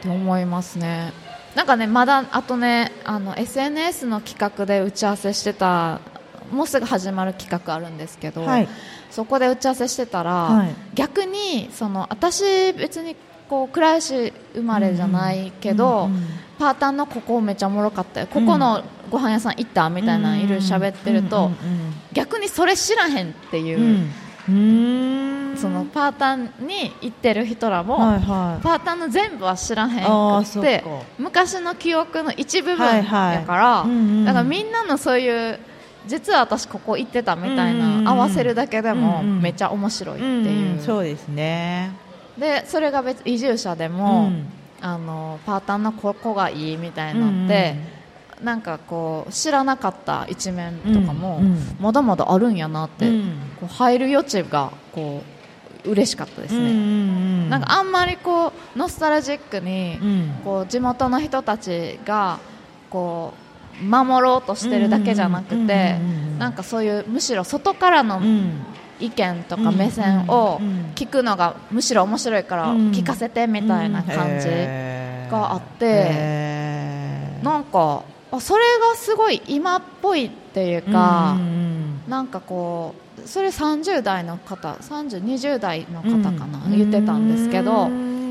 [0.00, 1.12] って思いますね。
[1.54, 6.00] なんかねまだあとねあの SNS の企画で打ち合わせしてた
[6.50, 8.68] もうすぐ始まる企画あるんですけど、うんはい
[9.10, 13.14] そこで打ち合わせしてたら、はい逆にその私別に
[13.52, 16.26] こう倉吉生まれじゃないけど、うんうん
[16.58, 18.28] パータンのここめっちゃおもろかったよ。
[18.28, 21.54] ここのご飯屋さん行ったみたいなのいろいろ喋ってると、うん
[22.12, 24.06] 逆にそれ知らへんっていう、
[24.48, 25.56] うん。
[25.56, 28.62] そのパータンに行ってる人らも、はいはい。
[28.62, 30.44] パータンの全部は知らへんっか。
[31.18, 35.58] 昔の記憶の一部分やから、だからみんなのそういう
[36.06, 41.90] 実は私ここ行ってたみたいな、合わせるだけでもめっちゃ面白いっていう、そうですね
[42.38, 44.46] でそれが別移住者でうも、ん。
[44.84, 47.76] あのパータンのここがいいみたいなのって、
[48.42, 51.76] なんかこう知らなかった一面とかも、うんうん。
[51.78, 53.32] まだまだあるんやなって、うん。
[53.60, 55.22] こう入る余地がこ
[55.84, 56.76] う嬉しかったですね、うんうんう
[57.46, 57.50] ん。
[57.50, 60.40] なんかあんまりこうノスタルジックに、うん。
[60.42, 62.40] こう地元の人たちが
[62.90, 63.34] こ
[63.80, 65.78] う守ろうとしてるだけじゃなくて、うんうんうんう
[66.34, 66.38] ん。
[66.40, 68.64] なんかそういうむしろ外からのうん
[69.04, 70.60] 意見とか目線を
[70.94, 72.90] 聞くのがむしろ面白いからうん。
[72.92, 74.48] 聞かせてみたいな感じ、
[75.30, 81.72] があってなんかあそれがすごい今っぽいっていうか、うん
[82.08, 82.94] なんかこ
[83.24, 88.21] うそれ30代の方3020代の方かな、うん言ってたんですけど、うん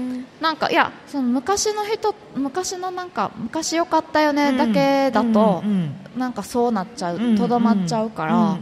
[0.41, 4.57] なんかいやその昔の人昔のなんか昔良かったよねうん。
[4.57, 8.57] だけだと、うんなんかそうなっちゃうとどまっちゃうから、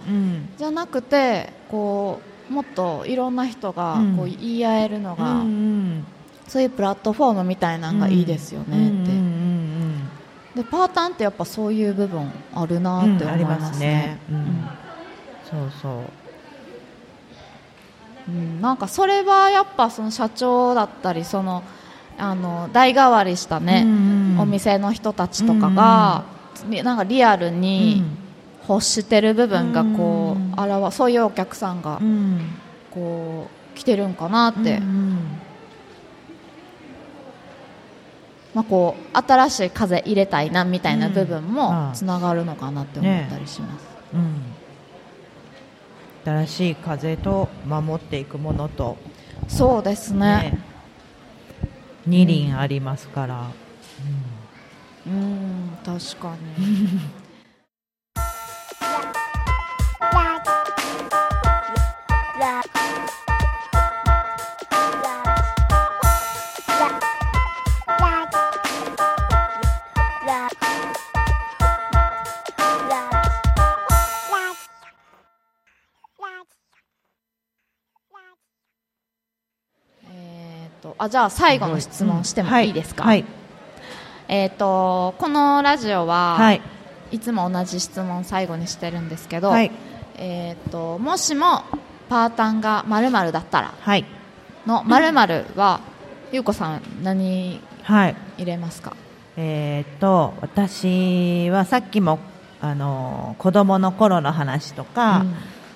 [0.56, 4.18] じゃなくてこうもっといろんな人がうん。
[4.18, 5.42] こう言い合えるのが、
[6.48, 14.32] そういうプラットフォームみたいなのがいいですよねって、でパータンってやっぱそういう部分あるなうんって思いますね,、すね。
[14.32, 14.70] うん。
[15.50, 16.04] そうそう
[18.30, 21.64] うんなんかそれはやっぱその社長だったりその
[22.18, 26.24] あの代替わりしたね、うんお店の人たちとかが、
[26.84, 28.04] なんかリアルに
[28.70, 32.40] 欲してる部分がこうんう、あらわそういうお客さんがうん。
[32.92, 35.18] こう来てるんかなって、うん
[38.54, 41.44] まあ、こう新しい風入れたいなみたいな部分うん。
[41.54, 44.42] もつながるのかなって思ったりします、うん
[46.26, 48.98] 新しい風と守っていくものと、
[49.48, 50.20] そうですね。
[50.20, 50.58] ね、
[52.06, 53.52] 二輪ありますから、
[55.08, 55.78] うん。
[55.84, 57.00] 確かに
[81.10, 83.26] じゃあ最後の質問してもいいですか、はい。
[84.28, 86.62] えー、とこのラジオは、はい。
[87.12, 89.72] い、つも同じ質問を最後にしてるんですけど、はい。
[90.18, 91.64] えー、ともしも
[92.10, 94.06] パータンが〇〇だったらはい。
[94.68, 95.80] の〇〇は、
[96.32, 98.16] ゆうこさん何はい。
[98.38, 98.96] 入れますか？
[99.36, 102.20] えー、と私はさっきも
[102.62, 105.36] あの子供の頃の話とか、うん。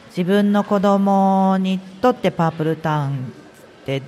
[0.10, 3.34] 自分の子供にとってパープルタウン
[3.82, 4.04] って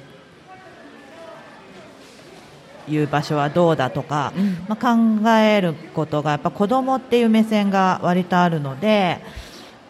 [2.88, 4.66] いう場所はどうだとか、うん。
[4.68, 9.20] まあ、考えることがやっぱ子供っていう目線が割とあるので、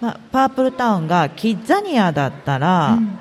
[0.02, 3.20] まあ、パープルタウンがキッザニアだったら、うん。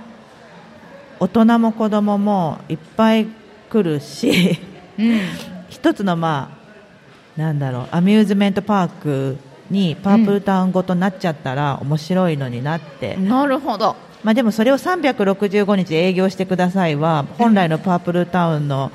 [1.21, 3.27] 大人も子供もいっぱい
[3.71, 4.59] 来るし
[4.99, 5.21] うん。
[5.71, 6.51] 一つのま
[7.37, 9.39] あなんだろうアミューズメントパーク
[9.71, 13.97] にパープルタウンごとなっちゃったら面白いのになって、なるほど。
[14.23, 18.91] まあ、でもそれを365日営業してくださいは本来のパープルタウンの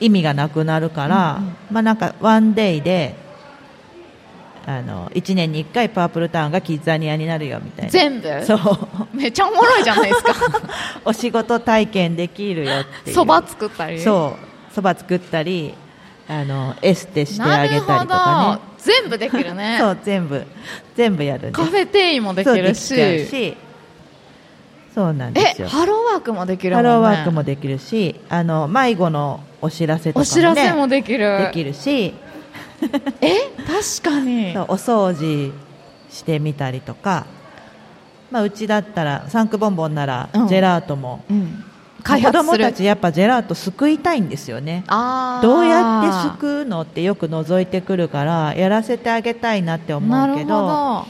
[0.00, 1.40] 意味がなくなるから、
[1.70, 3.14] まあ、なんかワンデイで
[4.66, 7.90] あの1年に1回パープルタウンがキッザニアになるよみたいな。
[7.90, 8.44] 全部？
[8.44, 9.16] そう。
[9.16, 10.34] めっちゃおもろいじゃないですか。
[11.06, 13.98] お仕事体験できるよってそば作ったり？
[14.00, 14.36] そ
[14.70, 14.74] う。
[14.74, 15.74] そば作ったり
[16.28, 18.68] あのエステしてあげたりとかほど。
[18.78, 19.72] 全部できるね。
[19.72, 20.46] ね そう全部。
[20.94, 23.56] 全部やるカフェ店員もできるし
[24.98, 25.68] そうなんですよ。
[25.68, 26.76] えハローワークもできるね。
[26.76, 31.38] ハローワークもできるしあの迷子のお知らせとかも、ね、お知らせもできる。
[31.38, 32.14] できるし。
[33.20, 33.36] え
[34.00, 34.58] 確かに。
[34.58, 35.52] お掃除
[36.10, 37.26] してみたりとか、
[38.32, 40.48] まあ、うちだったらサンクボンボンならうん。
[40.48, 41.64] ジェラートも、うん。
[42.02, 42.50] 開発する。
[42.50, 44.82] 子供たちやっぱジェラート救いたいんですよね。
[44.88, 51.06] どうやって救うのってよく覗いてくるからやらせてあげたいなって思うけど。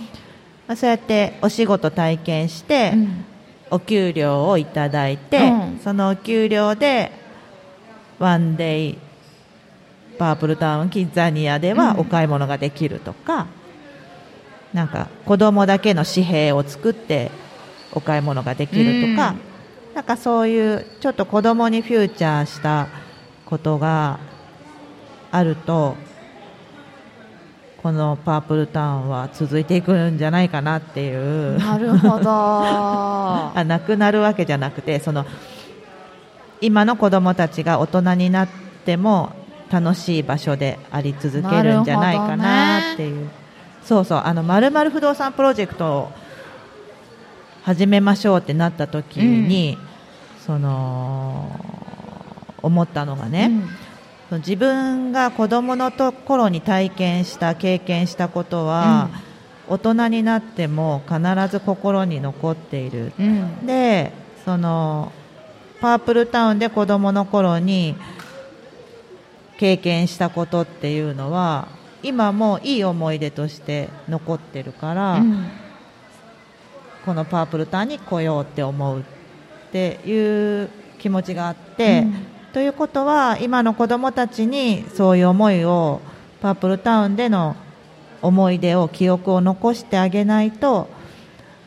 [0.66, 3.24] まあ、そうやってお仕事体験して、うん
[3.70, 5.80] お給料をいただいて、うん。
[5.82, 7.12] そのお給料で
[8.18, 8.98] ワンデイ
[10.18, 12.00] パープルタウンキッザニアではうん。
[12.00, 13.46] お買い物ができるとか、
[14.72, 17.30] なんか子供だけの紙幣を作って
[17.92, 19.34] お買い物ができるとか、
[19.94, 22.88] なんかそういうちょっと子供にフューチャーした
[23.46, 24.18] ことが
[25.30, 25.96] あると
[27.82, 31.58] このパープルタウンは続いていくんじゃないかなっていう。
[31.58, 32.24] なるほど。
[32.28, 35.24] あなくなるわけじゃなくてその
[36.60, 38.48] 今の子供たちが大人になっ
[38.84, 39.30] ても
[39.70, 43.28] 楽しい場所であり続けるんじゃないかなっていう、
[43.84, 46.12] そうそうあのまるまる不動産プロジェクトを
[47.62, 49.78] 始めましょうってなった時に、
[50.44, 51.60] その
[52.62, 53.62] 思ったのがね、その
[54.36, 59.08] 自分が子供のところに体験した経験したことは、
[59.68, 61.20] 大人になっても必
[61.50, 63.12] ず心に残っている。
[63.18, 63.26] うん。
[63.26, 63.30] う
[63.62, 64.12] んで
[64.44, 65.12] その
[65.80, 67.94] パープルタウンで子供の頃に
[69.58, 71.68] 経験したことっていうのは
[72.02, 75.48] 今もいい思い出として残ってるから、うん。
[77.04, 79.02] このパープルタウンに来ようって思うっ
[79.72, 80.68] ていう
[80.98, 86.00] 気持ちがあって、うんということは今の子供たちにそういう思いを
[86.40, 87.54] パープルタウンでの
[88.20, 90.88] 思い出を記憶を残してあげないと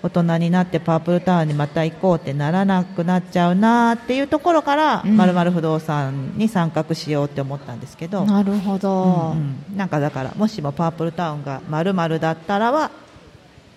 [0.04, 5.16] 大人になってパープルタウンにまた行こうってならなくなっちゃうなっていうところからうん。
[5.16, 9.64] まるまる不動産に参画しようって思ったんですけど、なるほど、うん。
[9.70, 12.92] うんなんかだからもしもパープルタウンがまるまるだったらは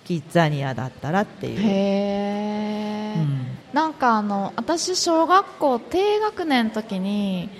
[0.05, 1.61] キッザニアだったらっていう。
[3.75, 7.51] なんかあの私小学校低学年の時に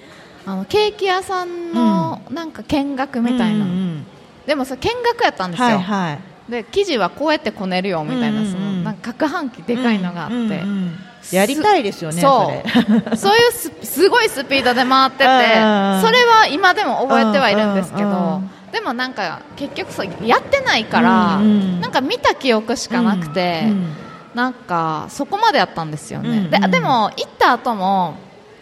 [0.47, 4.07] あのケーキ屋さんのなんか見学みたいな、うんうん
[4.47, 6.53] でもそれ見学やったんですよ、はいはい。
[6.53, 8.53] で生地はこうやってこねるよみたいな,、うんうんうん。
[8.53, 10.99] そのなんか攪拌機でかいのがあって、うんうんうん
[11.33, 12.53] やりたいですよねそ
[13.13, 13.17] う。
[13.17, 23.87] そういうすすごいスピードで回っててそれうんは今でも覚えてはいるんですけど、うんうんうんでもなんか結局そうやってないから、うんうんなんか見た記憶しかなくて、うん
[24.35, 26.51] なんかそこまでやったんですよね、うんうん。
[26.51, 28.17] ででも行った後も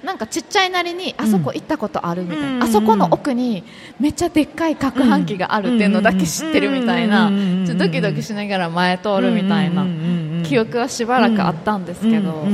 [0.04, 3.62] なんかちっちゃいなりにあそこ行ったことあるみたいな、うんあそこの奥に
[4.00, 7.28] めっちゃでっかい攪拌機があるっていうのだけ知ってるみたいな、
[7.66, 9.84] ちょっとドキドキしながら前通るみたいな、
[10.44, 12.46] 記憶はしばらくあったんですけど、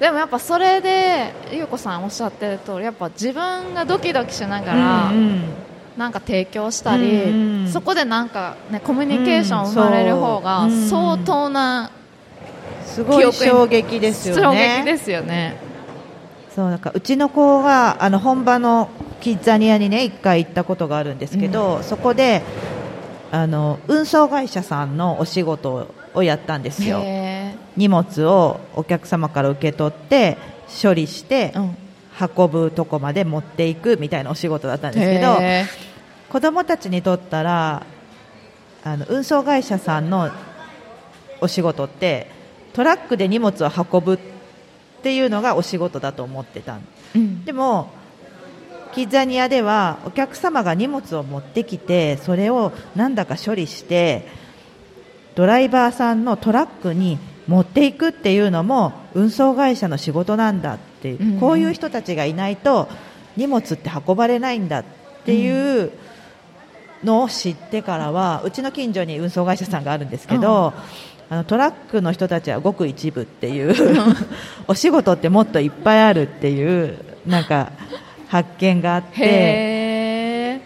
[0.00, 5.12] でもやっぱそれで優子さんおっしゃってる通りやっぱ自分がドキドキしながら、
[5.96, 11.90] なんか提供したり、そこでなんか、ね、コミュニケーション生まれる方が相当な
[12.98, 14.42] すごい衝撃ですよね。
[14.42, 14.50] 衝
[14.82, 15.56] 撃ですよね。
[16.54, 18.88] そうなんかうちの子があの本場の
[19.20, 22.42] キッザニアにね一回行ったことがあるんですけど、そこで
[23.30, 26.98] あの運送会社さんのお仕事をやったんですよ。
[27.04, 30.36] へ荷物をお客様から受け取って
[30.82, 31.76] 処理してーうん。
[32.20, 35.66] 運ぶとこまで持っていくみたいなお仕事だったんですけどへ
[36.28, 37.86] 子供たちにとったら
[38.82, 40.28] あの運送会社さんの
[41.40, 42.37] お仕事って
[42.78, 44.18] トラックで荷物を運ぶっ
[45.02, 46.78] ていうのがお仕事だと思ってた
[47.16, 47.44] うん。
[47.44, 47.90] でも
[48.94, 54.28] キッザニアではお客様が荷物を持ってきてそれをなんだか処理して
[55.34, 57.18] ドライバーさんのトラックに
[57.48, 61.40] 持っていくっていうのも運送会社の仕事なんだっていう、うんうん。
[61.40, 62.88] こういう人たちがいないと
[63.36, 64.84] 荷物って運ばれないんだっ
[65.24, 65.90] ていう
[67.02, 70.72] のを知ってからはうちの近所に運送会社さんがあるんですけど、
[71.30, 73.74] あのトラックの人たちはごく一部っていう
[74.66, 77.70] お仕事ってもっといっぱいあるっていうなんか
[78.28, 80.60] 発見があってへ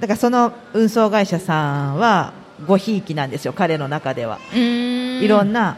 [0.00, 2.32] だからその運送会社さんは
[2.66, 4.38] ごひいきなんですよ彼の中では。
[4.52, 5.76] いろんな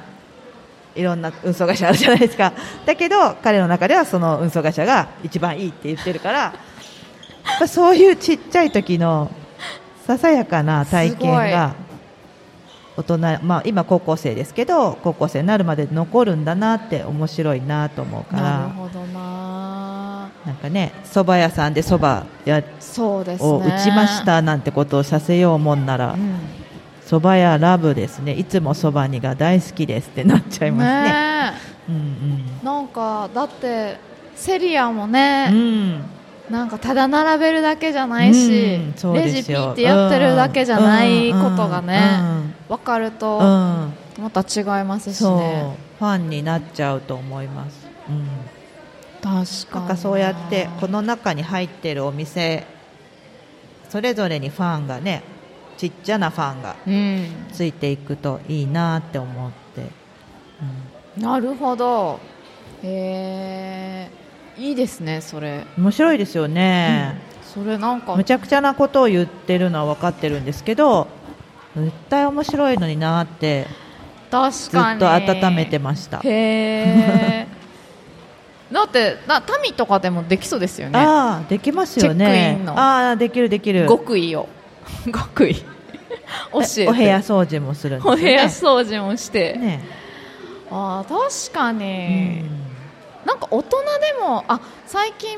[0.94, 2.52] いろんな運送会社あるじゃないですか。
[2.86, 6.54] だけど彼の中ではその運送会社が一番いいって言ってるから
[7.68, 9.30] そういうちっちゃい時の
[10.06, 11.74] ささやかな体験が
[12.96, 20.30] 大人、まあ、今高校生ですけど高校生になるまで残るんだなって面白いなと思うかなるらほどな。
[20.46, 23.48] なんかね蕎麦屋さんで蕎麦やそうですね。
[23.48, 26.38] を打ちましたなんてことをさせようもんならうん。
[27.06, 28.32] 蕎麦屋ラブですね。
[28.32, 31.02] いつも蕎麦にが大好きですってなっちゃいますね。
[31.02, 31.52] ね
[31.88, 32.44] うんうん。
[32.62, 33.98] えなんかだって
[34.34, 36.15] セリアもね、うん
[36.50, 42.20] なんかただ並べるだけじゃないし、うんレジピってやってるだけじゃないことがね、
[42.68, 44.24] 分かるうとんうん。
[44.24, 45.76] また違いますしね。
[45.98, 48.28] ファンになっちゃうと思います、うん、
[49.22, 52.66] 確かになんかそうやってこの中に入ってるお店
[53.88, 55.22] それぞれにファンがね
[55.78, 57.26] ちっちゃなファンがうん。
[57.52, 59.86] ついていくといいなって思って、
[61.18, 62.20] なるほど。
[62.82, 64.25] へえ
[64.58, 65.64] いいですねそれ。
[65.76, 67.20] うん面白いですよね、
[67.54, 68.16] それなんか。
[68.16, 71.08] むちゃくちゃなことを言ってるのは分かってるんですけど
[71.76, 73.66] 絶対面白いのになって
[74.30, 74.96] 確ずかに。
[74.96, 76.18] っと温めてました。
[76.18, 77.46] へえ
[78.72, 80.98] だってな民とかでもできそうですよね。
[80.98, 82.78] ああできますよチェッねクインの。
[82.78, 83.86] ああできるできる。
[83.88, 84.48] 極意を
[85.12, 85.62] 極意教
[86.62, 86.88] えて。
[86.88, 88.22] お部屋掃除もするんですよね。
[88.22, 89.84] お部屋掃除もして、ね。
[90.70, 92.65] ああ確かうに、ん
[93.26, 95.36] なんか大人でもあ最近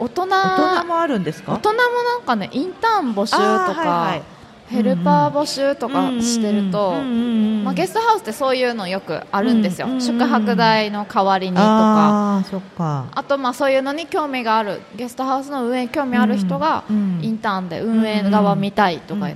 [0.00, 1.52] 大人大人もあるんですか？
[1.52, 4.20] 大人もなんかねインターン募集とか、
[4.68, 6.92] ヘルパー募集とかしてると、
[7.64, 11.68] まあ、ゲストハウスってそういうのよくあるんですよ、宿泊代の代わりにとか。
[11.68, 13.06] ああそっか。
[13.14, 16.92] あとまあそういうのに興味があるゲストハウスの運営に興味ある人がイ
[17.30, 19.28] ンターンで運営側見たいとか。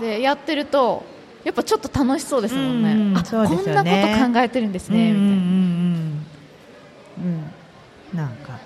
[0.00, 1.04] でやってると
[1.44, 5.42] やっぱちょっと楽しそうですもんね、あこんなこと考えてるんですうんね、みたいな、
[7.22, 7.28] うん。
[7.28, 7.52] うんうんうん
[8.16, 8.58] なんか。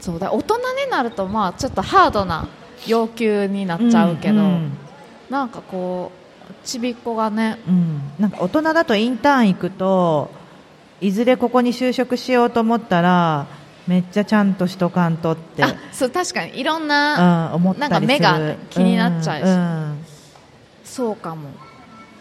[0.00, 2.48] そうだ大人になるとまあちょっとハードな
[2.86, 4.76] 要求になっちゃうけど、ん
[5.30, 6.12] なんかこ
[6.50, 7.58] うちびっこがね。
[7.66, 8.00] うん。
[8.18, 10.30] なんか大人だとインターン行くと
[11.00, 13.46] いずれここに就職しようと思ったら
[13.86, 15.64] めっちゃちゃんとしとかんとって。
[15.64, 16.58] あそう確かに。
[16.58, 19.48] いろんな、うんなんか目が気になっちゃうし。
[19.48, 20.04] ん。
[20.84, 21.50] そうかも。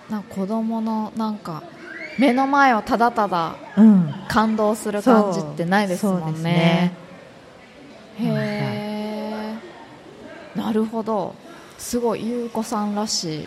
[0.09, 1.63] なんか子供のなんか
[2.17, 3.55] 目の前をただただ
[4.27, 6.93] 感動する感じってないですもそうんねね。
[8.19, 9.57] へ
[10.55, 11.35] えなるほど。
[11.77, 13.45] すごい優子さんらしい。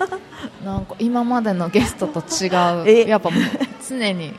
[0.64, 2.48] なんか今までのゲストと違
[2.82, 2.88] う。
[2.88, 3.06] え？
[3.06, 3.30] やっぱ
[3.86, 4.32] 常に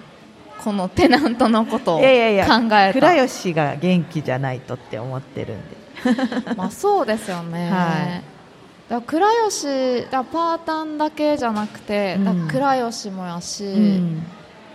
[0.64, 2.94] このテナントのことを考えた。
[2.94, 5.78] 倉吉が元気じゃないとって思ってるんで。
[6.56, 7.88] まあそうですよね、は
[8.22, 8.37] い
[8.90, 12.48] だ倉吉だパータンだけじゃなくて、うん。
[12.48, 14.24] だ倉吉もやし、うん。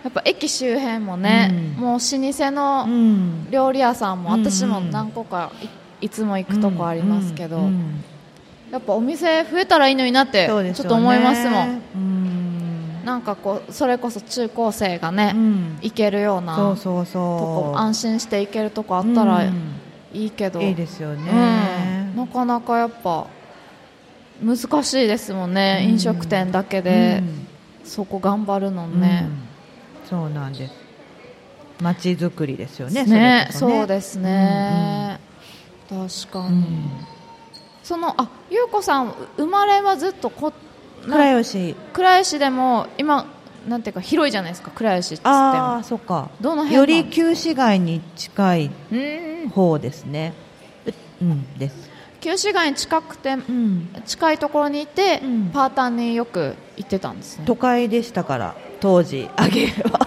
[0.04, 1.82] やっぱ駅周辺もね、うん。
[1.82, 3.50] もう老舗うのん。
[3.50, 4.44] 料理屋さんも、うん。
[4.44, 5.50] 私も何個か
[6.00, 7.70] いいつも行くとこありますけど、
[8.70, 11.82] やっぱお店増えたらいいのになってちょっと思いますもん。
[11.94, 13.04] うん。
[13.04, 15.78] なんかこうそれこそ中高生がね、うん。
[15.80, 17.18] 行けるようなそうそうとそ
[17.70, 17.72] う。
[17.72, 19.78] こ安心して行けるとこあったらうん。
[20.12, 23.26] いいけど、いいですよね、うん、なかなかやっぱ
[24.43, 25.90] 難しいですもんね、うん。
[25.93, 27.22] 飲食店だけで。
[27.84, 29.26] そこ頑張るのね、
[30.03, 30.09] うん。
[30.09, 30.74] そうなんです。
[31.80, 33.74] 街づくりですよねねそね。
[33.78, 35.18] そうですね、
[35.88, 36.90] 確かに、うん
[37.82, 40.53] そのあゆうこさん生まれはずっとこ
[41.05, 41.74] な倉吉。
[41.93, 43.26] 倉吉でも今
[43.66, 45.28] なんていうか広いじゃないですか倉吉っつって。
[45.28, 46.30] あもあそっか。
[46.40, 49.49] どの辺より旧市街に近いうん。
[49.49, 50.32] 方ですね。
[51.20, 51.91] うんです
[52.23, 53.89] 旧市街に近くてうん。
[54.07, 55.51] 近いところにいて、うん。
[55.53, 57.45] パーターによく行ってたんですね。
[57.47, 59.29] 都会でしたから当時。
[59.37, 60.07] あげは。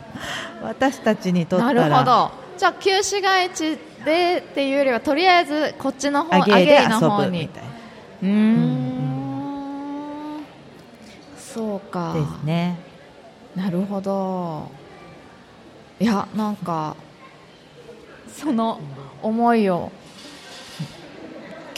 [0.64, 2.30] 私たちにとったならるほど。
[2.56, 7.50] じゃあ旧市街地でっていうよりはとりあえずこっちの方アゲイの方に。
[8.22, 8.80] うーん。
[11.36, 12.14] そうか。
[12.14, 12.78] ですね。
[13.54, 14.70] なるほど。
[16.00, 16.96] いやなんか
[18.34, 18.80] その
[19.22, 19.92] 思いを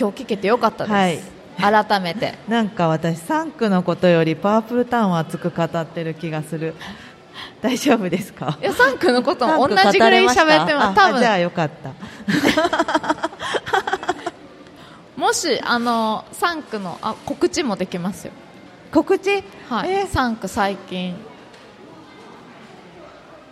[0.03, 1.31] 今日聞けてよかったです、
[1.61, 2.35] 改めて。
[2.49, 6.75] なんか私3区のことよりパープルタウンを熱く語ってる気がする。
[7.63, 8.59] 大丈夫ですか？
[8.61, 10.97] いや3区のことも同3区じぐらい喋ってます。
[10.97, 11.93] 多ああじゃあ分よかった。
[15.17, 18.33] もしあの3区のあ告知もできますよ。
[18.93, 19.45] 告知？
[19.71, 21.15] はい、え？3区最近。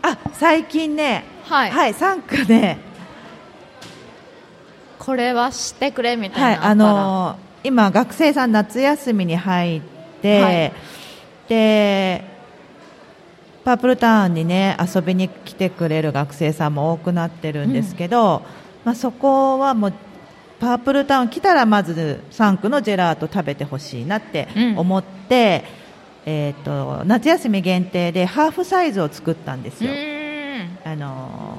[0.02, 1.22] あ最近ね。
[1.44, 2.78] はい、はい3区ね
[5.00, 9.82] これはしてくれみたはいいなあのー今学生さん夏休みに入っ
[10.22, 10.72] て、はい。
[11.48, 12.24] で
[13.64, 18.42] パープルタウンにね遊びに来てくれる学生さんも多くなってるんですけど、
[18.84, 19.92] まあ、そこはもう
[20.58, 24.78] パープルタウン来たらまず3区のジェラート食べてほしいなってうん。
[24.78, 25.64] 思って、
[26.24, 29.92] えー、と夏休み限定でハーフサイズを作ったんですうよ。
[30.84, 31.49] あのー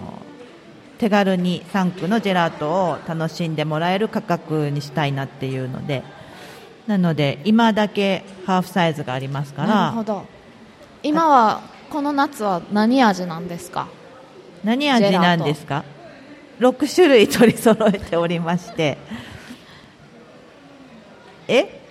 [1.02, 6.04] 手軽に3区のジェラートを楽しんでもらえる価格にしたいなっていうので。
[6.86, 10.26] なので今だけハーフサイズがありますかなるらほど。
[11.02, 13.88] 今はこの夏は何味なんですか？
[14.64, 15.84] 何味なんですか
[16.60, 18.97] ？6種類取り揃えておりまして。
[21.47, 21.82] え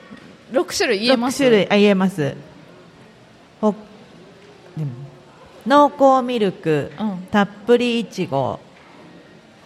[0.53, 2.37] ？6種類言えま6す種類あ言えます。
[5.67, 7.27] 濃厚ミルク、うん。
[7.31, 8.61] たっぷりいちご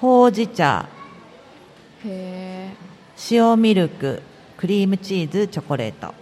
[0.01, 0.88] ほうじ茶
[2.05, 2.74] へえ
[3.30, 4.22] 塩ミルク
[4.57, 6.14] クリームチーズチョコレート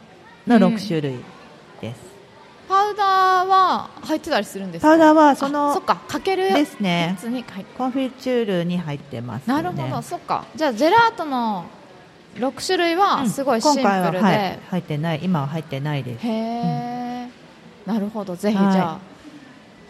[0.46, 0.74] のうん。
[0.74, 1.16] 6種類
[1.80, 2.00] です、
[2.68, 4.88] パウダーは入ってたりするんですか？
[4.88, 5.96] パウダーはそあのそっか。
[6.08, 7.16] かけるやですね。
[7.18, 10.44] つに入っコンフィチュールに入ってます、ね、なるほどそっか。
[10.54, 11.64] じゃあジェラートの
[12.36, 15.20] 6種類はすごいシンプルで、今回は、はい、入ってない。
[15.22, 16.26] 今は入ってないです。
[16.26, 17.28] へえ、
[17.84, 18.36] なるほど。
[18.36, 18.78] ぜひじはい。
[18.78, 18.98] ゃあ、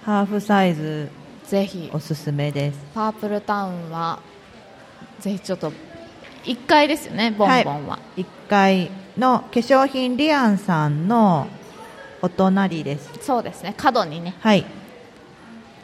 [0.05, 1.09] ハーフサイズ
[1.53, 1.91] ぜひ。
[1.93, 2.79] おすすめです。
[2.95, 4.21] パープルタウンは
[5.21, 5.71] ぜひちょっと
[6.45, 11.47] 1階ですよねボンボンは、1階の化粧品リアンさんの
[12.23, 13.11] お隣です。
[13.21, 14.65] そうですね角にねはい。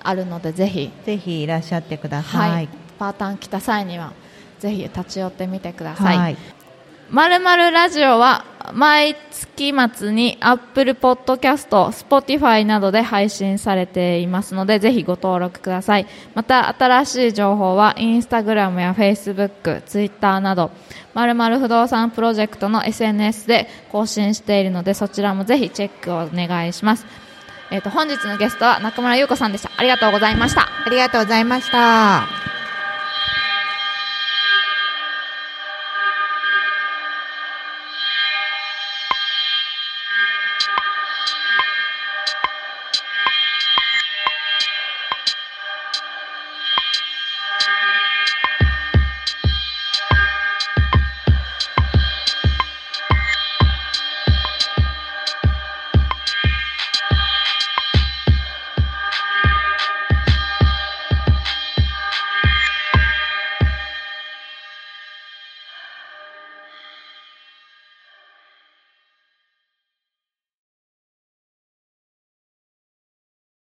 [0.03, 0.91] あるのでぜひ。
[1.05, 4.15] ぜひいらっしゃってください、はい、パーターン来た際には
[4.59, 6.37] ぜひ立ち寄ってみてください、はい。
[7.11, 16.07] まるまるラジオは毎月末に Apple Podcast、Spotify などで配信されていますのでぜひご登録ください。
[16.35, 20.71] また新しい情報は Instagram や Facebook、Twitter など
[21.15, 27.07] まるまる不動産プロジェクトの SNS で更新しているのでそちらもぜひチェックをお願いします。
[27.71, 29.71] えっ、と本日のゲストは中村優子さんでした。
[29.77, 30.69] ありがとうございました。
[30.87, 32.58] ありがとうございました。